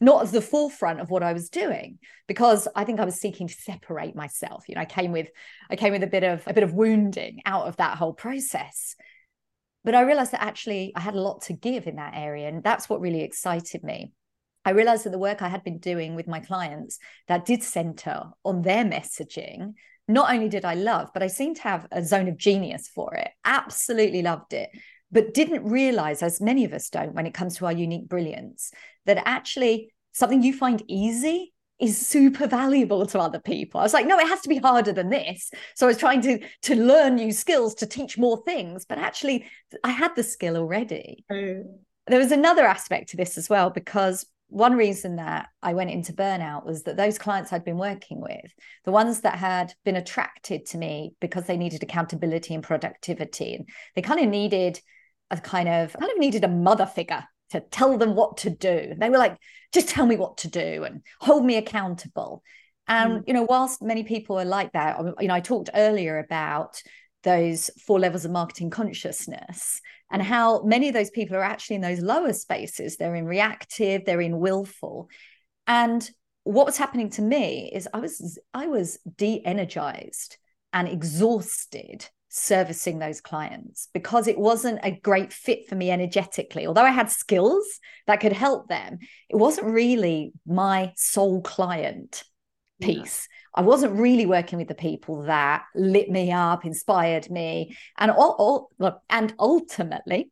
not 0.00 0.22
as 0.22 0.32
the 0.32 0.40
forefront 0.40 1.00
of 1.00 1.10
what 1.10 1.22
I 1.22 1.34
was 1.34 1.50
doing, 1.50 1.98
because 2.26 2.66
I 2.74 2.84
think 2.84 2.98
I 2.98 3.04
was 3.04 3.20
seeking 3.20 3.46
to 3.48 3.54
separate 3.54 4.16
myself. 4.16 4.64
You 4.66 4.74
know, 4.74 4.80
I 4.80 4.86
came 4.86 5.12
with 5.12 5.28
I 5.70 5.76
came 5.76 5.92
with 5.92 6.02
a 6.02 6.08
bit 6.08 6.24
of 6.24 6.42
a 6.46 6.54
bit 6.54 6.64
of 6.64 6.72
wounding 6.72 7.42
out 7.44 7.68
of 7.68 7.76
that 7.76 7.98
whole 7.98 8.14
process. 8.14 8.96
But 9.84 9.94
I 9.94 10.00
realized 10.00 10.32
that 10.32 10.42
actually 10.42 10.92
I 10.96 11.00
had 11.00 11.14
a 11.14 11.20
lot 11.20 11.42
to 11.42 11.52
give 11.52 11.86
in 11.86 11.96
that 11.96 12.14
area. 12.16 12.48
And 12.48 12.64
that's 12.64 12.88
what 12.88 13.00
really 13.00 13.22
excited 13.22 13.84
me. 13.84 14.12
I 14.64 14.70
realized 14.70 15.04
that 15.04 15.10
the 15.10 15.18
work 15.18 15.42
I 15.42 15.48
had 15.48 15.62
been 15.62 15.78
doing 15.78 16.16
with 16.16 16.26
my 16.26 16.40
clients 16.40 16.98
that 17.28 17.44
did 17.44 17.62
center 17.62 18.24
on 18.42 18.62
their 18.62 18.84
messaging, 18.84 19.74
not 20.08 20.32
only 20.32 20.48
did 20.48 20.64
I 20.64 20.74
love, 20.74 21.10
but 21.12 21.22
I 21.22 21.28
seemed 21.28 21.56
to 21.56 21.62
have 21.62 21.86
a 21.92 22.02
zone 22.02 22.26
of 22.26 22.36
genius 22.36 22.88
for 22.88 23.14
it. 23.14 23.28
Absolutely 23.44 24.22
loved 24.22 24.54
it, 24.54 24.70
but 25.10 25.34
didn't 25.34 25.64
realize, 25.64 26.22
as 26.22 26.40
many 26.40 26.64
of 26.64 26.72
us 26.72 26.90
don't 26.90 27.14
when 27.14 27.26
it 27.26 27.34
comes 27.34 27.56
to 27.56 27.66
our 27.66 27.72
unique 27.72 28.08
brilliance, 28.08 28.72
that 29.06 29.22
actually 29.26 29.92
something 30.12 30.42
you 30.42 30.52
find 30.52 30.82
easy 30.88 31.52
is 31.78 32.06
super 32.06 32.46
valuable 32.46 33.04
to 33.06 33.18
other 33.18 33.38
people. 33.38 33.80
I 33.80 33.82
was 33.82 33.92
like, 33.92 34.06
no, 34.06 34.18
it 34.18 34.28
has 34.28 34.40
to 34.40 34.48
be 34.48 34.56
harder 34.56 34.92
than 34.92 35.10
this. 35.10 35.50
So 35.74 35.86
I 35.86 35.88
was 35.88 35.98
trying 35.98 36.22
to 36.22 36.40
to 36.62 36.74
learn 36.74 37.16
new 37.16 37.32
skills 37.32 37.74
to 37.76 37.86
teach 37.86 38.16
more 38.16 38.42
things, 38.44 38.86
but 38.86 38.98
actually 38.98 39.46
I 39.84 39.90
had 39.90 40.16
the 40.16 40.22
skill 40.22 40.56
already. 40.56 41.24
Mm. 41.30 41.64
There 42.06 42.18
was 42.18 42.32
another 42.32 42.64
aspect 42.64 43.10
to 43.10 43.16
this 43.16 43.36
as 43.36 43.50
well 43.50 43.70
because 43.70 44.24
one 44.48 44.74
reason 44.74 45.16
that 45.16 45.48
I 45.60 45.74
went 45.74 45.90
into 45.90 46.12
burnout 46.12 46.64
was 46.64 46.84
that 46.84 46.96
those 46.96 47.18
clients 47.18 47.52
I'd 47.52 47.64
been 47.64 47.78
working 47.78 48.20
with, 48.20 48.52
the 48.84 48.92
ones 48.92 49.22
that 49.22 49.34
had 49.34 49.74
been 49.84 49.96
attracted 49.96 50.66
to 50.66 50.78
me 50.78 51.14
because 51.20 51.46
they 51.46 51.56
needed 51.56 51.82
accountability 51.82 52.54
and 52.54 52.62
productivity, 52.62 53.54
and 53.56 53.68
they 53.94 54.02
kind 54.02 54.20
of 54.20 54.28
needed 54.28 54.80
a 55.30 55.36
kind 55.38 55.68
of 55.68 55.92
kind 55.92 56.10
of 56.12 56.18
needed 56.18 56.44
a 56.44 56.48
mother 56.48 56.86
figure 56.86 57.24
to 57.50 57.60
tell 57.60 57.96
them 57.98 58.14
what 58.14 58.38
to 58.38 58.50
do. 58.50 58.94
They 58.98 59.10
were 59.10 59.18
like, 59.18 59.36
just 59.72 59.88
tell 59.88 60.06
me 60.06 60.16
what 60.16 60.38
to 60.38 60.48
do 60.48 60.84
and 60.84 61.02
hold 61.20 61.44
me 61.44 61.56
accountable. 61.56 62.42
And 62.88 63.20
mm. 63.20 63.24
you 63.26 63.34
know, 63.34 63.46
whilst 63.48 63.82
many 63.82 64.04
people 64.04 64.38
are 64.38 64.44
like 64.44 64.72
that, 64.72 64.98
you 65.20 65.28
know, 65.28 65.34
I 65.34 65.40
talked 65.40 65.70
earlier 65.74 66.18
about 66.18 66.80
those 67.22 67.70
four 67.84 67.98
levels 67.98 68.24
of 68.24 68.30
marketing 68.30 68.70
consciousness 68.70 69.80
and 70.12 70.22
how 70.22 70.62
many 70.62 70.88
of 70.88 70.94
those 70.94 71.10
people 71.10 71.36
are 71.36 71.42
actually 71.42 71.76
in 71.76 71.82
those 71.82 72.00
lower 72.00 72.32
spaces. 72.32 72.96
They're 72.96 73.16
in 73.16 73.26
reactive, 73.26 74.04
they're 74.04 74.20
in 74.20 74.38
willful. 74.38 75.08
And 75.66 76.08
what 76.44 76.66
was 76.66 76.76
happening 76.76 77.10
to 77.10 77.22
me 77.22 77.70
is 77.74 77.88
I 77.92 77.98
was 77.98 78.38
I 78.54 78.68
was 78.68 78.98
de-energized 79.16 80.36
and 80.72 80.86
exhausted 80.86 82.08
servicing 82.36 82.98
those 82.98 83.20
clients 83.20 83.88
because 83.94 84.28
it 84.28 84.38
wasn't 84.38 84.78
a 84.82 84.90
great 84.90 85.32
fit 85.32 85.68
for 85.68 85.74
me 85.74 85.90
energetically. 85.90 86.66
Although 86.66 86.84
I 86.84 86.90
had 86.90 87.10
skills 87.10 87.64
that 88.06 88.20
could 88.20 88.32
help 88.32 88.68
them, 88.68 88.98
it 89.28 89.36
wasn't 89.36 89.68
really 89.68 90.32
my 90.46 90.92
soul 90.96 91.40
client 91.40 92.24
piece. 92.80 93.26
I 93.54 93.62
wasn't 93.62 93.98
really 93.98 94.26
working 94.26 94.58
with 94.58 94.68
the 94.68 94.74
people 94.74 95.22
that 95.22 95.64
lit 95.74 96.10
me 96.10 96.30
up, 96.30 96.66
inspired 96.66 97.30
me, 97.30 97.74
and 97.96 98.10
all, 98.10 98.70
all 98.78 99.02
and 99.08 99.32
ultimately 99.38 100.30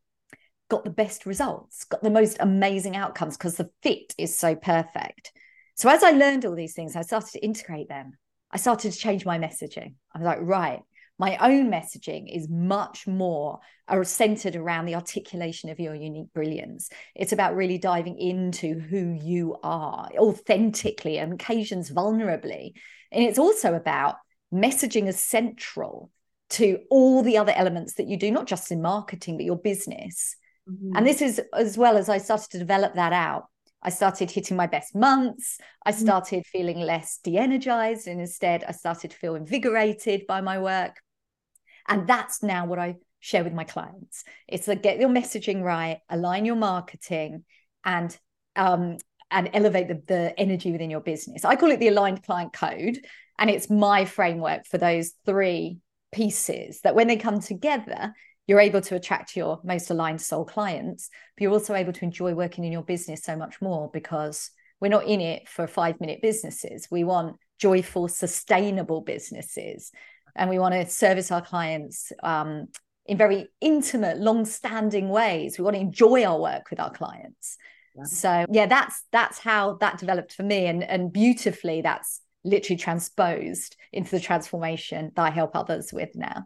got 0.68 0.84
the 0.84 0.90
best 0.90 1.24
results, 1.24 1.84
got 1.84 2.02
the 2.02 2.10
most 2.10 2.36
amazing 2.40 2.96
outcomes 2.96 3.36
because 3.36 3.56
the 3.56 3.70
fit 3.82 4.14
is 4.18 4.38
so 4.38 4.54
perfect. 4.54 5.32
So 5.76 5.88
as 5.88 6.02
I 6.02 6.10
learned 6.10 6.44
all 6.44 6.54
these 6.54 6.74
things, 6.74 6.96
I 6.96 7.02
started 7.02 7.32
to 7.32 7.44
integrate 7.44 7.88
them. 7.88 8.12
I 8.50 8.58
started 8.58 8.92
to 8.92 8.98
change 8.98 9.24
my 9.24 9.38
messaging. 9.38 9.94
I 10.14 10.18
was 10.18 10.26
like, 10.26 10.38
right, 10.42 10.82
my 11.24 11.38
own 11.38 11.70
messaging 11.70 12.24
is 12.30 12.50
much 12.50 13.06
more 13.06 13.58
uh, 13.88 14.04
centered 14.04 14.56
around 14.56 14.84
the 14.84 14.94
articulation 14.94 15.70
of 15.70 15.80
your 15.80 15.94
unique 15.94 16.30
brilliance. 16.34 16.90
It's 17.14 17.32
about 17.32 17.56
really 17.56 17.78
diving 17.78 18.18
into 18.18 18.78
who 18.78 19.18
you 19.22 19.56
are 19.62 20.10
authentically 20.18 21.16
and 21.16 21.32
occasions 21.32 21.90
vulnerably. 21.90 22.74
And 23.10 23.24
it's 23.24 23.38
also 23.38 23.72
about 23.72 24.16
messaging 24.52 25.08
as 25.08 25.18
central 25.18 26.10
to 26.50 26.80
all 26.90 27.22
the 27.22 27.38
other 27.38 27.52
elements 27.56 27.94
that 27.94 28.06
you 28.06 28.18
do, 28.18 28.30
not 28.30 28.46
just 28.46 28.70
in 28.70 28.82
marketing, 28.82 29.38
but 29.38 29.46
your 29.46 29.56
business. 29.56 30.36
Mm-hmm. 30.68 30.94
And 30.94 31.06
this 31.06 31.22
is 31.22 31.40
as 31.54 31.78
well 31.78 31.96
as 31.96 32.10
I 32.10 32.18
started 32.18 32.50
to 32.50 32.58
develop 32.58 32.96
that 32.96 33.14
out. 33.14 33.44
I 33.82 33.88
started 33.88 34.30
hitting 34.30 34.58
my 34.58 34.66
best 34.66 34.94
months. 34.94 35.58
I 35.86 35.92
mm-hmm. 35.92 36.02
started 36.02 36.46
feeling 36.46 36.80
less 36.80 37.18
de 37.24 37.38
energized. 37.38 38.08
And 38.08 38.20
instead, 38.20 38.62
I 38.64 38.72
started 38.72 39.10
to 39.12 39.16
feel 39.16 39.36
invigorated 39.36 40.26
by 40.26 40.42
my 40.42 40.58
work. 40.58 41.00
And 41.88 42.06
that's 42.06 42.42
now 42.42 42.66
what 42.66 42.78
I 42.78 42.96
share 43.20 43.44
with 43.44 43.52
my 43.52 43.64
clients. 43.64 44.24
It's 44.48 44.68
like 44.68 44.82
get 44.82 44.98
your 44.98 45.08
messaging 45.08 45.62
right, 45.62 46.00
align 46.08 46.44
your 46.44 46.56
marketing, 46.56 47.44
and 47.84 48.16
um, 48.56 48.98
and 49.30 49.50
elevate 49.52 49.88
the, 49.88 50.02
the 50.06 50.38
energy 50.38 50.70
within 50.70 50.90
your 50.90 51.00
business. 51.00 51.44
I 51.44 51.56
call 51.56 51.70
it 51.70 51.80
the 51.80 51.88
aligned 51.88 52.22
client 52.22 52.52
code. 52.52 52.98
And 53.38 53.50
it's 53.50 53.68
my 53.68 54.04
framework 54.04 54.66
for 54.66 54.78
those 54.78 55.12
three 55.26 55.78
pieces 56.12 56.80
that 56.82 56.94
when 56.94 57.08
they 57.08 57.16
come 57.16 57.40
together, 57.40 58.14
you're 58.46 58.60
able 58.60 58.80
to 58.82 58.94
attract 58.94 59.36
your 59.36 59.60
most 59.64 59.90
aligned 59.90 60.20
soul 60.20 60.44
clients, 60.44 61.08
but 61.36 61.42
you're 61.42 61.52
also 61.52 61.74
able 61.74 61.92
to 61.92 62.04
enjoy 62.04 62.34
working 62.34 62.64
in 62.64 62.72
your 62.72 62.82
business 62.82 63.22
so 63.22 63.36
much 63.36 63.60
more 63.60 63.90
because 63.92 64.50
we're 64.80 64.88
not 64.88 65.06
in 65.06 65.20
it 65.20 65.48
for 65.48 65.66
five 65.66 65.98
minute 66.00 66.20
businesses. 66.22 66.86
We 66.90 67.04
want 67.04 67.36
joyful, 67.58 68.08
sustainable 68.08 69.00
businesses. 69.00 69.90
And 70.36 70.50
we 70.50 70.58
want 70.58 70.74
to 70.74 70.86
service 70.86 71.30
our 71.30 71.42
clients 71.42 72.12
um, 72.22 72.68
in 73.06 73.16
very 73.16 73.48
intimate, 73.60 74.18
long 74.18 74.44
standing 74.44 75.08
ways. 75.08 75.58
We 75.58 75.64
want 75.64 75.76
to 75.76 75.80
enjoy 75.80 76.24
our 76.24 76.40
work 76.40 76.70
with 76.70 76.80
our 76.80 76.90
clients. 76.90 77.56
Yeah. 77.96 78.04
So 78.04 78.46
yeah, 78.50 78.66
that's 78.66 79.04
that's 79.12 79.38
how 79.38 79.74
that 79.74 79.98
developed 79.98 80.32
for 80.32 80.42
me. 80.42 80.66
And 80.66 80.82
and 80.82 81.12
beautifully 81.12 81.82
that's 81.82 82.20
literally 82.42 82.78
transposed 82.78 83.76
into 83.92 84.10
the 84.10 84.20
transformation 84.20 85.12
that 85.14 85.22
I 85.22 85.30
help 85.30 85.54
others 85.54 85.92
with 85.92 86.10
now. 86.14 86.44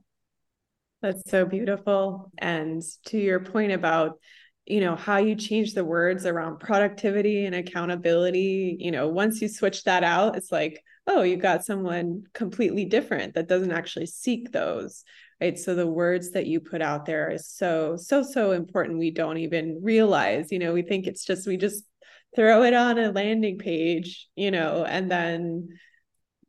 That's 1.00 1.30
so 1.30 1.46
beautiful. 1.46 2.30
And 2.38 2.82
to 3.06 3.18
your 3.18 3.40
point 3.40 3.72
about, 3.72 4.18
you 4.66 4.80
know, 4.80 4.96
how 4.96 5.18
you 5.18 5.34
change 5.36 5.74
the 5.74 5.84
words 5.84 6.26
around 6.26 6.58
productivity 6.58 7.46
and 7.46 7.54
accountability, 7.54 8.76
you 8.78 8.90
know, 8.90 9.08
once 9.08 9.40
you 9.40 9.48
switch 9.48 9.84
that 9.84 10.04
out, 10.04 10.36
it's 10.36 10.52
like, 10.52 10.82
oh, 11.08 11.22
you 11.22 11.36
got 11.36 11.64
someone 11.64 12.22
completely 12.34 12.84
different 12.84 13.34
that 13.34 13.48
doesn't 13.48 13.72
actually 13.72 14.06
seek 14.06 14.52
those. 14.52 15.02
Right. 15.40 15.58
So 15.58 15.74
the 15.74 15.86
words 15.86 16.32
that 16.32 16.46
you 16.46 16.60
put 16.60 16.82
out 16.82 17.06
there 17.06 17.30
is 17.30 17.48
so, 17.48 17.96
so, 17.96 18.22
so 18.22 18.52
important. 18.52 18.98
We 18.98 19.10
don't 19.10 19.38
even 19.38 19.80
realize, 19.82 20.52
you 20.52 20.58
know, 20.58 20.72
we 20.72 20.82
think 20.82 21.06
it's 21.06 21.24
just, 21.24 21.46
we 21.46 21.56
just 21.56 21.84
throw 22.36 22.62
it 22.64 22.74
on 22.74 22.98
a 22.98 23.10
landing 23.10 23.58
page, 23.58 24.28
you 24.36 24.50
know, 24.50 24.84
and 24.84 25.10
then 25.10 25.68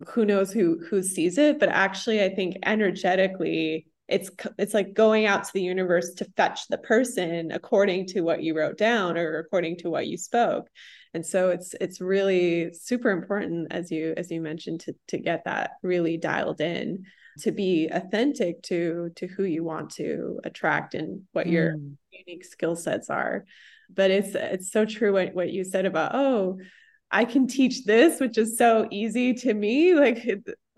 who 0.07 0.25
knows 0.25 0.51
who 0.51 0.79
who 0.89 1.03
sees 1.03 1.37
it. 1.37 1.59
But 1.59 1.69
actually, 1.69 2.23
I 2.23 2.33
think 2.33 2.57
energetically, 2.65 3.87
it's 4.09 4.29
it's 4.57 4.73
like 4.73 4.93
going 4.93 5.25
out 5.25 5.43
to 5.43 5.53
the 5.53 5.61
universe 5.61 6.13
to 6.15 6.25
fetch 6.35 6.67
the 6.67 6.77
person 6.77 7.51
according 7.51 8.05
to 8.07 8.21
what 8.21 8.43
you 8.43 8.57
wrote 8.57 8.77
down 8.77 9.17
or 9.17 9.39
according 9.39 9.77
to 9.77 9.89
what 9.89 10.07
you 10.07 10.17
spoke 10.17 10.67
and 11.13 11.25
so 11.25 11.49
it's 11.49 11.75
it's 11.79 12.01
really 12.01 12.73
super 12.73 13.11
important 13.11 13.67
as 13.71 13.91
you 13.91 14.13
as 14.17 14.31
you 14.31 14.41
mentioned 14.41 14.79
to 14.79 14.93
to 15.07 15.17
get 15.17 15.43
that 15.45 15.71
really 15.83 16.17
dialed 16.17 16.61
in 16.61 17.03
to 17.39 17.51
be 17.51 17.87
authentic 17.91 18.61
to 18.63 19.11
to 19.15 19.27
who 19.27 19.43
you 19.43 19.63
want 19.63 19.91
to 19.91 20.39
attract 20.43 20.95
and 20.95 21.21
what 21.31 21.47
mm. 21.47 21.51
your 21.51 21.75
unique 22.11 22.43
skill 22.43 22.75
sets 22.75 23.09
are 23.09 23.45
but 23.89 24.11
it's 24.11 24.35
it's 24.35 24.71
so 24.71 24.85
true 24.85 25.13
what, 25.13 25.33
what 25.33 25.49
you 25.49 25.63
said 25.63 25.85
about 25.85 26.11
oh 26.13 26.57
I 27.11 27.25
can 27.25 27.47
teach 27.47 27.85
this, 27.85 28.19
which 28.19 28.37
is 28.37 28.57
so 28.57 28.87
easy 28.91 29.33
to 29.33 29.53
me. 29.53 29.93
Like, 29.99 30.25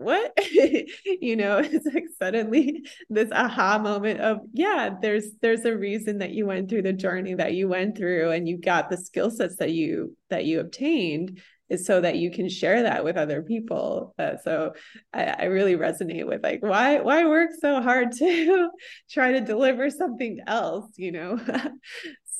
what? 0.02 0.32
you 1.04 1.36
know, 1.36 1.58
it's 1.64 1.86
like 1.86 2.04
suddenly 2.18 2.84
this 3.08 3.30
aha 3.32 3.78
moment 3.78 4.20
of, 4.20 4.38
yeah, 4.52 4.90
there's 5.00 5.26
there's 5.40 5.64
a 5.64 5.76
reason 5.76 6.18
that 6.18 6.32
you 6.32 6.46
went 6.46 6.68
through 6.68 6.82
the 6.82 6.92
journey 6.92 7.34
that 7.34 7.54
you 7.54 7.68
went 7.68 7.96
through 7.96 8.30
and 8.30 8.48
you 8.48 8.58
got 8.58 8.90
the 8.90 8.96
skill 8.96 9.30
sets 9.30 9.56
that 9.56 9.72
you 9.72 10.16
that 10.30 10.44
you 10.44 10.60
obtained 10.60 11.40
is 11.68 11.86
so 11.86 12.00
that 12.00 12.16
you 12.16 12.30
can 12.30 12.50
share 12.50 12.82
that 12.82 13.02
with 13.02 13.16
other 13.16 13.40
people. 13.40 14.14
Uh, 14.18 14.36
so 14.44 14.74
I, 15.14 15.24
I 15.24 15.44
really 15.44 15.76
resonate 15.76 16.26
with 16.26 16.42
like 16.42 16.62
why 16.62 17.00
why 17.00 17.24
work 17.24 17.50
so 17.60 17.80
hard 17.80 18.12
to 18.12 18.68
try 19.10 19.32
to 19.32 19.40
deliver 19.40 19.88
something 19.88 20.40
else, 20.46 20.92
you 20.96 21.12
know? 21.12 21.38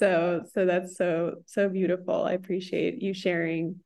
so 0.03 0.42
so 0.53 0.66
that's 0.66 0.96
so 0.96 1.35
so 1.46 1.68
beautiful 1.68 2.25
i 2.25 2.33
appreciate 2.33 3.01
you 3.01 3.14
sharing 3.14 3.77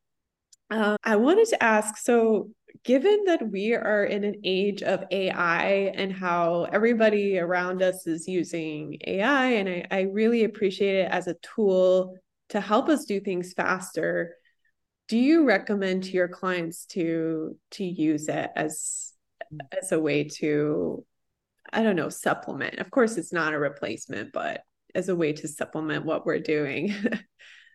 uh, 0.70 0.96
i 1.04 1.16
wanted 1.16 1.46
to 1.46 1.62
ask 1.62 1.98
so 1.98 2.48
given 2.84 3.24
that 3.24 3.50
we 3.50 3.74
are 3.74 4.04
in 4.04 4.24
an 4.24 4.34
age 4.44 4.82
of 4.82 5.04
ai 5.10 5.92
and 5.94 6.12
how 6.12 6.64
everybody 6.72 7.38
around 7.38 7.82
us 7.82 8.06
is 8.06 8.26
using 8.26 8.98
ai 9.06 9.46
and 9.46 9.68
I, 9.68 9.86
I 9.90 10.00
really 10.02 10.44
appreciate 10.44 10.96
it 10.96 11.10
as 11.10 11.26
a 11.26 11.36
tool 11.42 12.16
to 12.50 12.60
help 12.60 12.88
us 12.88 13.04
do 13.04 13.20
things 13.20 13.52
faster 13.52 14.34
do 15.08 15.18
you 15.18 15.44
recommend 15.44 16.04
to 16.04 16.10
your 16.12 16.28
clients 16.28 16.86
to 16.86 17.56
to 17.72 17.84
use 17.84 18.28
it 18.28 18.50
as 18.56 19.12
as 19.72 19.92
a 19.92 20.00
way 20.00 20.24
to 20.24 21.04
i 21.72 21.82
don't 21.82 21.96
know 21.96 22.08
supplement 22.08 22.78
of 22.78 22.90
course 22.90 23.16
it's 23.16 23.32
not 23.32 23.54
a 23.54 23.58
replacement 23.58 24.32
but 24.32 24.62
as 24.96 25.08
a 25.08 25.14
way 25.14 25.32
to 25.34 25.46
supplement 25.46 26.04
what 26.04 26.26
we're 26.26 26.40
doing? 26.40 26.92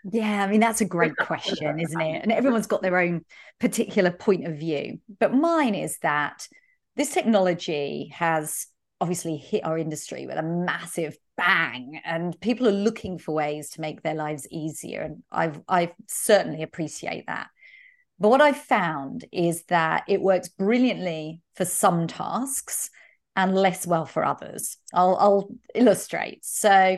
yeah, 0.03 0.43
I 0.43 0.47
mean, 0.47 0.59
that's 0.59 0.81
a 0.81 0.85
great 0.85 1.15
question, 1.17 1.79
isn't 1.79 2.01
it? 2.01 2.23
And 2.23 2.31
everyone's 2.31 2.67
got 2.67 2.81
their 2.81 2.97
own 2.97 3.25
particular 3.59 4.11
point 4.11 4.47
of 4.47 4.57
view. 4.57 4.99
But 5.19 5.33
mine 5.33 5.75
is 5.75 5.97
that 5.99 6.47
this 6.95 7.13
technology 7.13 8.11
has 8.15 8.67
obviously 8.99 9.37
hit 9.37 9.65
our 9.65 9.77
industry 9.77 10.27
with 10.27 10.37
a 10.37 10.43
massive 10.43 11.17
bang 11.35 11.99
and 12.05 12.39
people 12.39 12.67
are 12.67 12.71
looking 12.71 13.17
for 13.17 13.33
ways 13.33 13.71
to 13.71 13.81
make 13.81 14.03
their 14.03 14.13
lives 14.13 14.47
easier 14.51 15.01
and 15.01 15.23
I've 15.31 15.59
I 15.67 15.93
certainly 16.07 16.61
appreciate 16.61 17.25
that. 17.25 17.47
But 18.19 18.29
what 18.29 18.41
I've 18.41 18.57
found 18.57 19.25
is 19.31 19.63
that 19.69 20.03
it 20.07 20.21
works 20.21 20.49
brilliantly 20.49 21.41
for 21.55 21.65
some 21.65 22.05
tasks 22.05 22.91
and 23.35 23.55
less 23.55 23.87
well 23.87 24.05
for 24.05 24.23
others. 24.23 24.77
I'll, 24.93 25.17
I'll 25.19 25.49
illustrate. 25.73 26.45
So, 26.45 26.97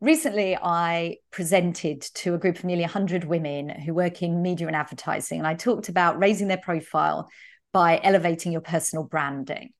recently 0.00 0.56
I 0.56 1.16
presented 1.30 2.02
to 2.14 2.34
a 2.34 2.38
group 2.38 2.58
of 2.58 2.64
nearly 2.64 2.82
100 2.82 3.24
women 3.24 3.68
who 3.68 3.94
work 3.94 4.22
in 4.22 4.42
media 4.42 4.66
and 4.66 4.76
advertising, 4.76 5.38
and 5.38 5.46
I 5.46 5.54
talked 5.54 5.88
about 5.88 6.18
raising 6.18 6.48
their 6.48 6.58
profile 6.58 7.28
by 7.72 8.00
elevating 8.02 8.52
your 8.52 8.60
personal 8.60 9.04
branding. 9.04 9.70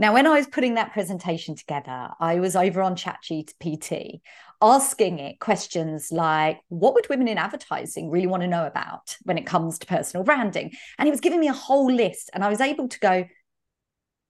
Now, 0.00 0.12
when 0.12 0.28
I 0.28 0.36
was 0.36 0.46
putting 0.46 0.74
that 0.74 0.92
presentation 0.92 1.56
together, 1.56 2.10
I 2.20 2.38
was 2.38 2.54
over 2.54 2.82
on 2.82 2.94
ChatGPT 2.94 4.20
asking 4.60 5.18
it 5.18 5.40
questions 5.40 6.12
like, 6.12 6.60
what 6.68 6.94
would 6.94 7.08
women 7.08 7.26
in 7.26 7.38
advertising 7.38 8.10
really 8.10 8.28
want 8.28 8.42
to 8.42 8.48
know 8.48 8.64
about 8.64 9.16
when 9.24 9.38
it 9.38 9.46
comes 9.46 9.78
to 9.78 9.86
personal 9.86 10.24
branding? 10.24 10.72
And 10.98 11.08
it 11.08 11.10
was 11.10 11.20
giving 11.20 11.40
me 11.40 11.48
a 11.48 11.52
whole 11.52 11.90
list. 11.92 12.30
And 12.32 12.44
I 12.44 12.48
was 12.48 12.60
able 12.60 12.88
to 12.88 12.98
go, 13.00 13.24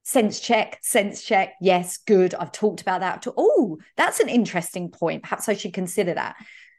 sense 0.08 0.40
check, 0.40 0.78
sense 0.80 1.22
check. 1.22 1.54
Yes, 1.60 1.98
good. 1.98 2.34
I've 2.34 2.50
talked 2.50 2.80
about 2.80 3.00
that. 3.00 3.26
Oh, 3.36 3.78
that's 3.96 4.20
an 4.20 4.30
interesting 4.30 4.90
point. 4.90 5.22
Perhaps 5.22 5.50
I 5.50 5.54
should 5.54 5.74
consider 5.74 6.14
that. 6.14 6.36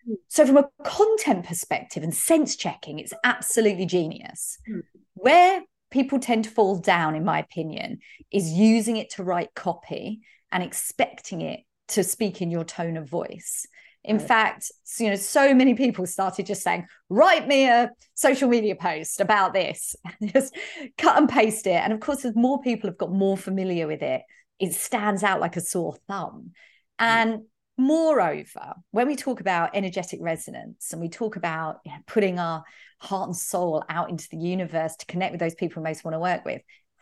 Hmm. 0.07 0.15
So, 0.29 0.47
from 0.47 0.57
a 0.57 0.69
content 0.83 1.45
perspective 1.45 2.01
and 2.01 2.13
sense 2.13 2.55
checking, 2.55 2.97
it's 2.97 3.13
absolutely 3.23 3.85
genius. 3.85 4.57
Mm. 4.67 4.81
Where 5.13 5.61
people 5.91 6.19
tend 6.19 6.45
to 6.45 6.49
fall 6.49 6.77
down, 6.77 7.15
in 7.15 7.23
my 7.23 7.37
opinion, 7.37 7.99
is 8.31 8.49
using 8.49 8.97
it 8.97 9.11
to 9.11 9.23
write 9.23 9.53
copy 9.53 10.21
and 10.51 10.63
expecting 10.63 11.41
it 11.41 11.59
to 11.89 12.03
speak 12.03 12.41
in 12.41 12.49
your 12.49 12.63
tone 12.63 12.97
of 12.97 13.07
voice. 13.07 13.67
In 14.03 14.17
right. 14.17 14.27
fact, 14.27 14.71
you 14.97 15.09
know, 15.09 15.15
so 15.15 15.53
many 15.53 15.73
people 15.73 16.05
started 16.05 16.45
just 16.45 16.63
saying, 16.63 16.87
write 17.09 17.47
me 17.47 17.67
a 17.67 17.91
social 18.15 18.47
media 18.47 18.75
post 18.75 19.19
about 19.19 19.53
this, 19.53 19.95
just 20.23 20.55
cut 20.97 21.17
and 21.17 21.27
paste 21.27 21.67
it. 21.67 21.81
And 21.83 21.91
of 21.91 21.99
course, 21.99 22.23
as 22.23 22.35
more 22.35 22.61
people 22.61 22.89
have 22.89 22.97
got 22.97 23.11
more 23.11 23.37
familiar 23.37 23.87
with 23.87 24.01
it, 24.01 24.21
it 24.59 24.73
stands 24.73 25.23
out 25.23 25.41
like 25.41 25.57
a 25.57 25.61
sore 25.61 25.95
thumb. 26.07 26.51
Mm. 26.99 27.05
And 27.05 27.41
moreover, 27.77 28.75
when 28.91 29.07
we 29.07 29.15
talk 29.15 29.41
about 29.41 29.71
energetic 29.73 30.19
resonance 30.21 30.91
and 30.91 31.01
we 31.01 31.09
talk 31.09 31.35
about 31.35 31.79
you 31.85 31.91
know, 31.91 31.97
putting 32.07 32.39
our 32.39 32.63
heart 32.99 33.27
and 33.27 33.35
soul 33.35 33.83
out 33.89 34.09
into 34.09 34.27
the 34.29 34.37
universe 34.37 34.95
to 34.97 35.05
connect 35.05 35.31
with 35.31 35.39
those 35.39 35.55
people 35.55 35.81
we 35.81 35.89
most 35.89 36.03
want 36.03 36.15
to 36.15 36.19
work 36.19 36.45
with, 36.45 36.61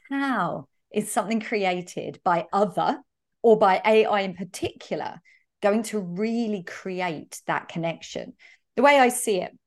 how 0.09 0.67
is 0.93 1.11
something 1.11 1.41
created 1.41 2.19
by 2.23 2.45
other 2.53 2.99
or 3.41 3.57
by 3.57 3.81
AI 3.85 4.21
in 4.21 4.33
particular 4.33 5.21
going 5.61 5.83
to 5.83 5.99
really 5.99 6.63
create 6.63 7.41
that 7.47 7.67
connection. 7.67 8.33
The 8.75 8.83
way 8.83 8.99
I 8.99 9.09
see 9.09 9.41
it 9.41 9.57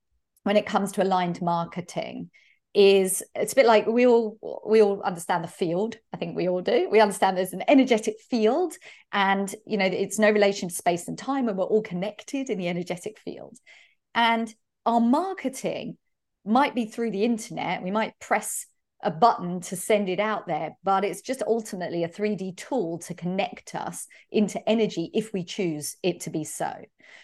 when 0.45 0.57
it 0.57 0.67
comes 0.67 0.93
to 0.93 1.03
aligned 1.03 1.43
marketing 1.43 2.31
is 2.73 3.23
it's 3.35 3.53
a 3.53 3.57
bit 3.57 3.67
like 3.67 3.87
we 3.87 4.07
all 4.07 4.39
we 4.65 4.81
all 4.81 5.03
understand 5.03 5.43
the 5.43 5.49
field. 5.49 5.97
I 6.13 6.17
think 6.17 6.37
we 6.37 6.49
all 6.49 6.63
do. 6.63 6.89
We 6.91 7.01
understand 7.01 7.37
there's 7.37 7.53
an 7.53 7.65
energetic 7.67 8.21
field 8.31 8.75
and 9.13 9.53
you 9.67 9.77
know 9.77 9.87
it's 9.87 10.19
no 10.19 10.31
relation 10.31 10.69
to 10.69 10.75
space 10.75 11.09
and 11.09 11.19
time 11.19 11.49
and 11.49 11.59
we're 11.59 11.65
all 11.65 11.83
connected 11.83 12.49
in 12.49 12.59
the 12.59 12.69
energetic 12.69 13.19
field. 13.19 13.59
And 14.15 14.53
our 14.87 15.01
marketing 15.01 15.99
might 16.45 16.75
be 16.75 16.87
through 16.87 17.11
the 17.11 17.25
internet. 17.25 17.83
We 17.83 17.91
might 17.91 18.19
press 18.21 18.67
a 19.03 19.11
button 19.11 19.61
to 19.61 19.77
send 19.77 20.09
it 20.09 20.21
out 20.21 20.47
there, 20.47 20.77
but 20.85 21.05
it's 21.05 21.23
just 21.23 21.43
ultimately 21.47 22.05
a 22.05 22.09
3D 22.09 22.57
tool 22.57 22.99
to 22.99 23.15
connect 23.15 23.75
us 23.75 24.07
into 24.31 24.67
energy 24.69 25.11
if 25.15 25.33
we 25.33 25.45
choose 25.45 25.97
it 26.03 26.21
to 26.21 26.31
be 26.31 26.45
so. 26.45 26.73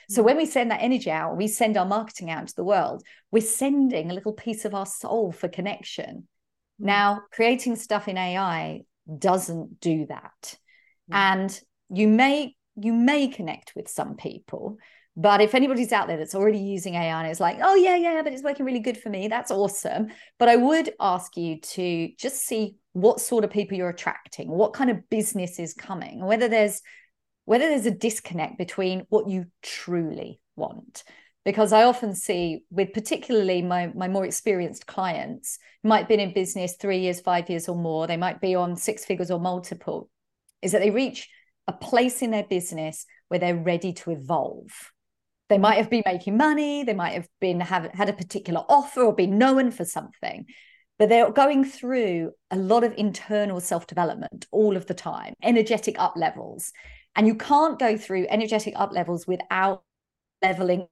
So 0.08 0.22
when 0.22 0.36
we 0.36 0.46
send 0.46 0.70
that 0.70 0.82
energy 0.82 1.10
out, 1.10 1.36
we 1.36 1.48
send 1.48 1.76
our 1.76 1.84
marketing 1.84 2.30
out 2.30 2.48
to 2.48 2.56
the 2.56 2.64
world, 2.64 3.02
we're 3.30 3.42
sending 3.42 4.10
a 4.10 4.14
little 4.14 4.32
piece 4.32 4.64
of 4.64 4.74
our 4.74 4.86
soul 4.86 5.32
for 5.32 5.48
connection. 5.48 6.28
Mm. 6.80 6.86
Now, 6.86 7.20
creating 7.30 7.76
stuff 7.76 8.08
in 8.08 8.16
AI 8.16 8.82
doesn't 9.18 9.80
do 9.80 10.06
that. 10.06 10.56
Mm. 11.10 11.14
And 11.14 11.60
you 11.90 12.08
may 12.08 12.54
you 12.78 12.92
may 12.92 13.28
connect 13.28 13.74
with 13.74 13.88
some 13.88 14.16
people, 14.16 14.76
but 15.16 15.40
if 15.40 15.54
anybody's 15.54 15.92
out 15.92 16.08
there 16.08 16.18
that's 16.18 16.34
already 16.34 16.58
using 16.58 16.94
AI 16.94 17.22
and 17.22 17.30
it's 17.30 17.40
like, 17.40 17.58
oh, 17.62 17.74
yeah, 17.74 17.96
yeah, 17.96 18.20
but 18.22 18.34
it's 18.34 18.42
working 18.42 18.66
really 18.66 18.80
good 18.80 18.98
for 18.98 19.08
me, 19.08 19.28
that's 19.28 19.50
awesome. 19.50 20.08
But 20.38 20.50
I 20.50 20.56
would 20.56 20.92
ask 21.00 21.38
you 21.38 21.58
to 21.58 22.10
just 22.18 22.44
see 22.44 22.76
what 22.92 23.20
sort 23.20 23.42
of 23.42 23.50
people 23.50 23.78
you're 23.78 23.88
attracting, 23.88 24.50
what 24.50 24.74
kind 24.74 24.90
of 24.90 25.08
business 25.08 25.58
is 25.58 25.72
coming, 25.72 26.24
whether 26.24 26.48
there's 26.48 26.82
whether 27.46 27.68
there's 27.68 27.86
a 27.86 27.92
disconnect 27.92 28.58
between 28.58 29.06
what 29.08 29.28
you 29.28 29.46
truly 29.62 30.40
want. 30.56 31.04
Because 31.44 31.72
I 31.72 31.84
often 31.84 32.12
see 32.12 32.64
with 32.70 32.92
particularly 32.92 33.62
my, 33.62 33.86
my 33.94 34.08
more 34.08 34.26
experienced 34.26 34.88
clients, 34.88 35.60
might 35.84 36.08
been 36.08 36.18
in 36.18 36.34
business 36.34 36.74
three 36.74 36.98
years, 36.98 37.20
five 37.20 37.48
years 37.48 37.68
or 37.68 37.76
more, 37.76 38.08
they 38.08 38.16
might 38.16 38.40
be 38.40 38.56
on 38.56 38.74
six 38.74 39.04
figures 39.04 39.30
or 39.30 39.38
multiple, 39.38 40.10
is 40.60 40.72
that 40.72 40.80
they 40.80 40.90
reach 40.90 41.28
a 41.68 41.72
place 41.72 42.20
in 42.20 42.32
their 42.32 42.42
business 42.42 43.06
where 43.28 43.38
they're 43.38 43.54
ready 43.54 43.92
to 43.92 44.10
evolve 44.10 44.92
they 45.48 45.58
might 45.58 45.76
have 45.76 45.90
been 45.90 46.02
making 46.04 46.36
money, 46.36 46.82
they 46.82 46.94
might 46.94 47.14
have 47.14 47.28
been 47.40 47.60
have 47.60 47.90
had 47.94 48.08
a 48.08 48.12
particular 48.12 48.64
offer 48.68 49.02
or 49.02 49.14
been 49.14 49.38
known 49.38 49.70
for 49.70 49.84
something, 49.84 50.46
but 50.98 51.08
they're 51.08 51.30
going 51.30 51.64
through 51.64 52.32
a 52.50 52.56
lot 52.56 52.84
of 52.84 52.94
internal 52.96 53.60
self-development 53.60 54.46
all 54.50 54.76
of 54.76 54.86
the 54.86 54.94
time, 54.94 55.34
energetic 55.42 55.96
up 55.98 56.14
levels. 56.16 56.72
And 57.14 57.26
you 57.26 57.34
can't 57.34 57.78
go 57.78 57.96
through 57.96 58.26
energetic 58.28 58.74
up 58.76 58.92
levels 58.92 59.26
without 59.26 59.82
leveling 60.42 60.86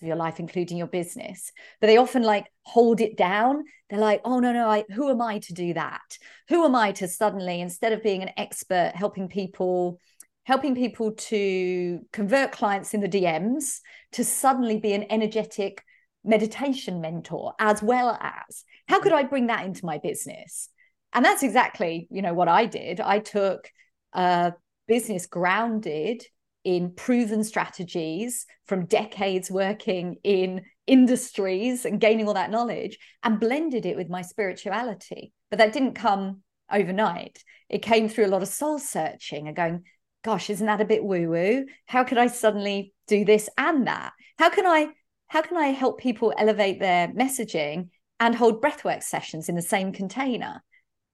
your 0.00 0.16
life, 0.16 0.40
including 0.40 0.78
your 0.78 0.86
business. 0.86 1.52
But 1.80 1.88
they 1.88 1.98
often 1.98 2.22
like 2.22 2.46
hold 2.62 3.00
it 3.00 3.16
down. 3.16 3.64
They're 3.88 3.98
like, 3.98 4.22
oh 4.24 4.40
no, 4.40 4.52
no, 4.52 4.68
I 4.68 4.84
who 4.90 5.10
am 5.10 5.20
I 5.20 5.40
to 5.40 5.52
do 5.52 5.74
that? 5.74 6.18
Who 6.48 6.64
am 6.64 6.74
I 6.74 6.92
to 6.92 7.06
suddenly, 7.06 7.60
instead 7.60 7.92
of 7.92 8.02
being 8.02 8.22
an 8.22 8.30
expert 8.36 8.92
helping 8.94 9.28
people 9.28 9.98
helping 10.44 10.74
people 10.74 11.12
to 11.12 12.00
convert 12.12 12.52
clients 12.52 12.94
in 12.94 13.00
the 13.00 13.08
DMs 13.08 13.80
to 14.12 14.24
suddenly 14.24 14.78
be 14.78 14.92
an 14.92 15.06
energetic 15.10 15.84
meditation 16.24 17.00
mentor 17.00 17.54
as 17.58 17.82
well 17.82 18.18
as 18.20 18.64
how 18.88 19.00
could 19.00 19.12
I 19.12 19.22
bring 19.22 19.46
that 19.46 19.64
into 19.64 19.86
my 19.86 19.98
business? 19.98 20.68
And 21.12 21.24
that's 21.24 21.42
exactly, 21.42 22.08
you 22.10 22.22
know, 22.22 22.34
what 22.34 22.48
I 22.48 22.66
did. 22.66 23.00
I 23.00 23.18
took 23.20 23.70
a 24.12 24.52
business 24.86 25.26
grounded 25.26 26.24
in 26.64 26.92
proven 26.94 27.42
strategies 27.42 28.46
from 28.66 28.86
decades 28.86 29.50
working 29.50 30.16
in 30.22 30.62
industries 30.86 31.84
and 31.84 32.00
gaining 32.00 32.26
all 32.26 32.34
that 32.34 32.50
knowledge 32.50 32.98
and 33.22 33.40
blended 33.40 33.86
it 33.86 33.96
with 33.96 34.10
my 34.10 34.22
spirituality. 34.22 35.32
But 35.48 35.58
that 35.58 35.72
didn't 35.72 35.94
come 35.94 36.42
overnight. 36.70 37.42
It 37.68 37.82
came 37.82 38.08
through 38.08 38.26
a 38.26 38.28
lot 38.28 38.42
of 38.42 38.48
soul 38.48 38.78
searching 38.78 39.46
and 39.46 39.56
going, 39.56 39.84
gosh, 40.22 40.50
isn't 40.50 40.66
that 40.66 40.80
a 40.80 40.86
bit 40.86 41.04
woo 41.04 41.28
woo? 41.28 41.66
How 41.86 42.04
could 42.04 42.18
I 42.18 42.26
suddenly 42.26 42.92
do 43.06 43.24
this 43.24 43.48
and 43.56 43.86
that? 43.86 44.12
How 44.38 44.50
can 44.50 44.66
I 44.66 44.88
how 45.28 45.42
can 45.42 45.56
I 45.56 45.68
help 45.68 46.00
people 46.00 46.34
elevate 46.36 46.80
their 46.80 47.08
messaging 47.08 47.90
and 48.18 48.34
hold 48.34 48.60
breathwork 48.60 49.02
sessions 49.02 49.48
in 49.48 49.54
the 49.54 49.62
same 49.62 49.92
container? 49.92 50.62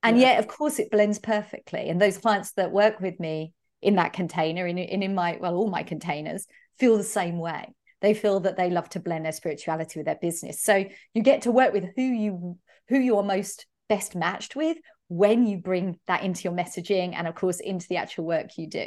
And 0.03 0.19
yeah. 0.19 0.29
yet, 0.29 0.39
of 0.39 0.49
course, 0.49 0.79
it 0.79 0.91
blends 0.91 1.19
perfectly. 1.19 1.89
And 1.89 2.01
those 2.01 2.17
clients 2.17 2.53
that 2.53 2.73
work 2.73 3.01
with 3.01 3.21
me 3.21 3.53
in 3.83 3.97
that 3.97 4.13
container, 4.13 4.67
in, 4.67 4.79
in, 4.79 5.03
in 5.03 5.15
my, 5.15 5.37
well, 5.41 5.55
all 5.55 5.69
my 5.69 5.83
containers, 5.83 6.47
feel 6.79 6.97
the 6.97 7.05
same 7.05 7.39
way. 7.39 7.75
They 8.01 8.15
feel 8.15 8.41
that 8.41 8.57
they 8.57 8.71
love 8.71 8.89
to 8.91 9.01
blend 9.01 9.25
their 9.25 9.33
spirituality 9.33 9.99
with 9.99 10.07
their 10.07 10.19
business. 10.21 10.63
So 10.63 10.85
you 11.13 11.23
get 11.23 11.43
to 11.43 11.53
work 11.53 11.73
with 11.73 11.85
who 11.97 12.03
you 12.03 12.59
who 12.89 12.99
you 12.99 13.17
are 13.17 13.23
most 13.23 13.67
best 13.89 14.15
matched 14.15 14.55
with 14.55 14.77
when 15.09 15.47
you 15.47 15.59
bring 15.59 15.99
that 16.07 16.23
into 16.23 16.45
your 16.45 16.53
messaging 16.53 17.15
and 17.15 17.27
of 17.27 17.35
course 17.35 17.61
into 17.61 17.87
the 17.89 17.97
actual 17.97 18.25
work 18.25 18.59
you 18.59 18.69
do. 18.69 18.87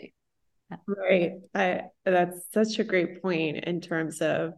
Right. 0.87 1.33
I, 1.55 1.83
that's 2.05 2.41
such 2.53 2.79
a 2.79 2.83
great 2.83 3.21
point 3.21 3.63
in 3.63 3.81
terms 3.81 4.21
of 4.21 4.53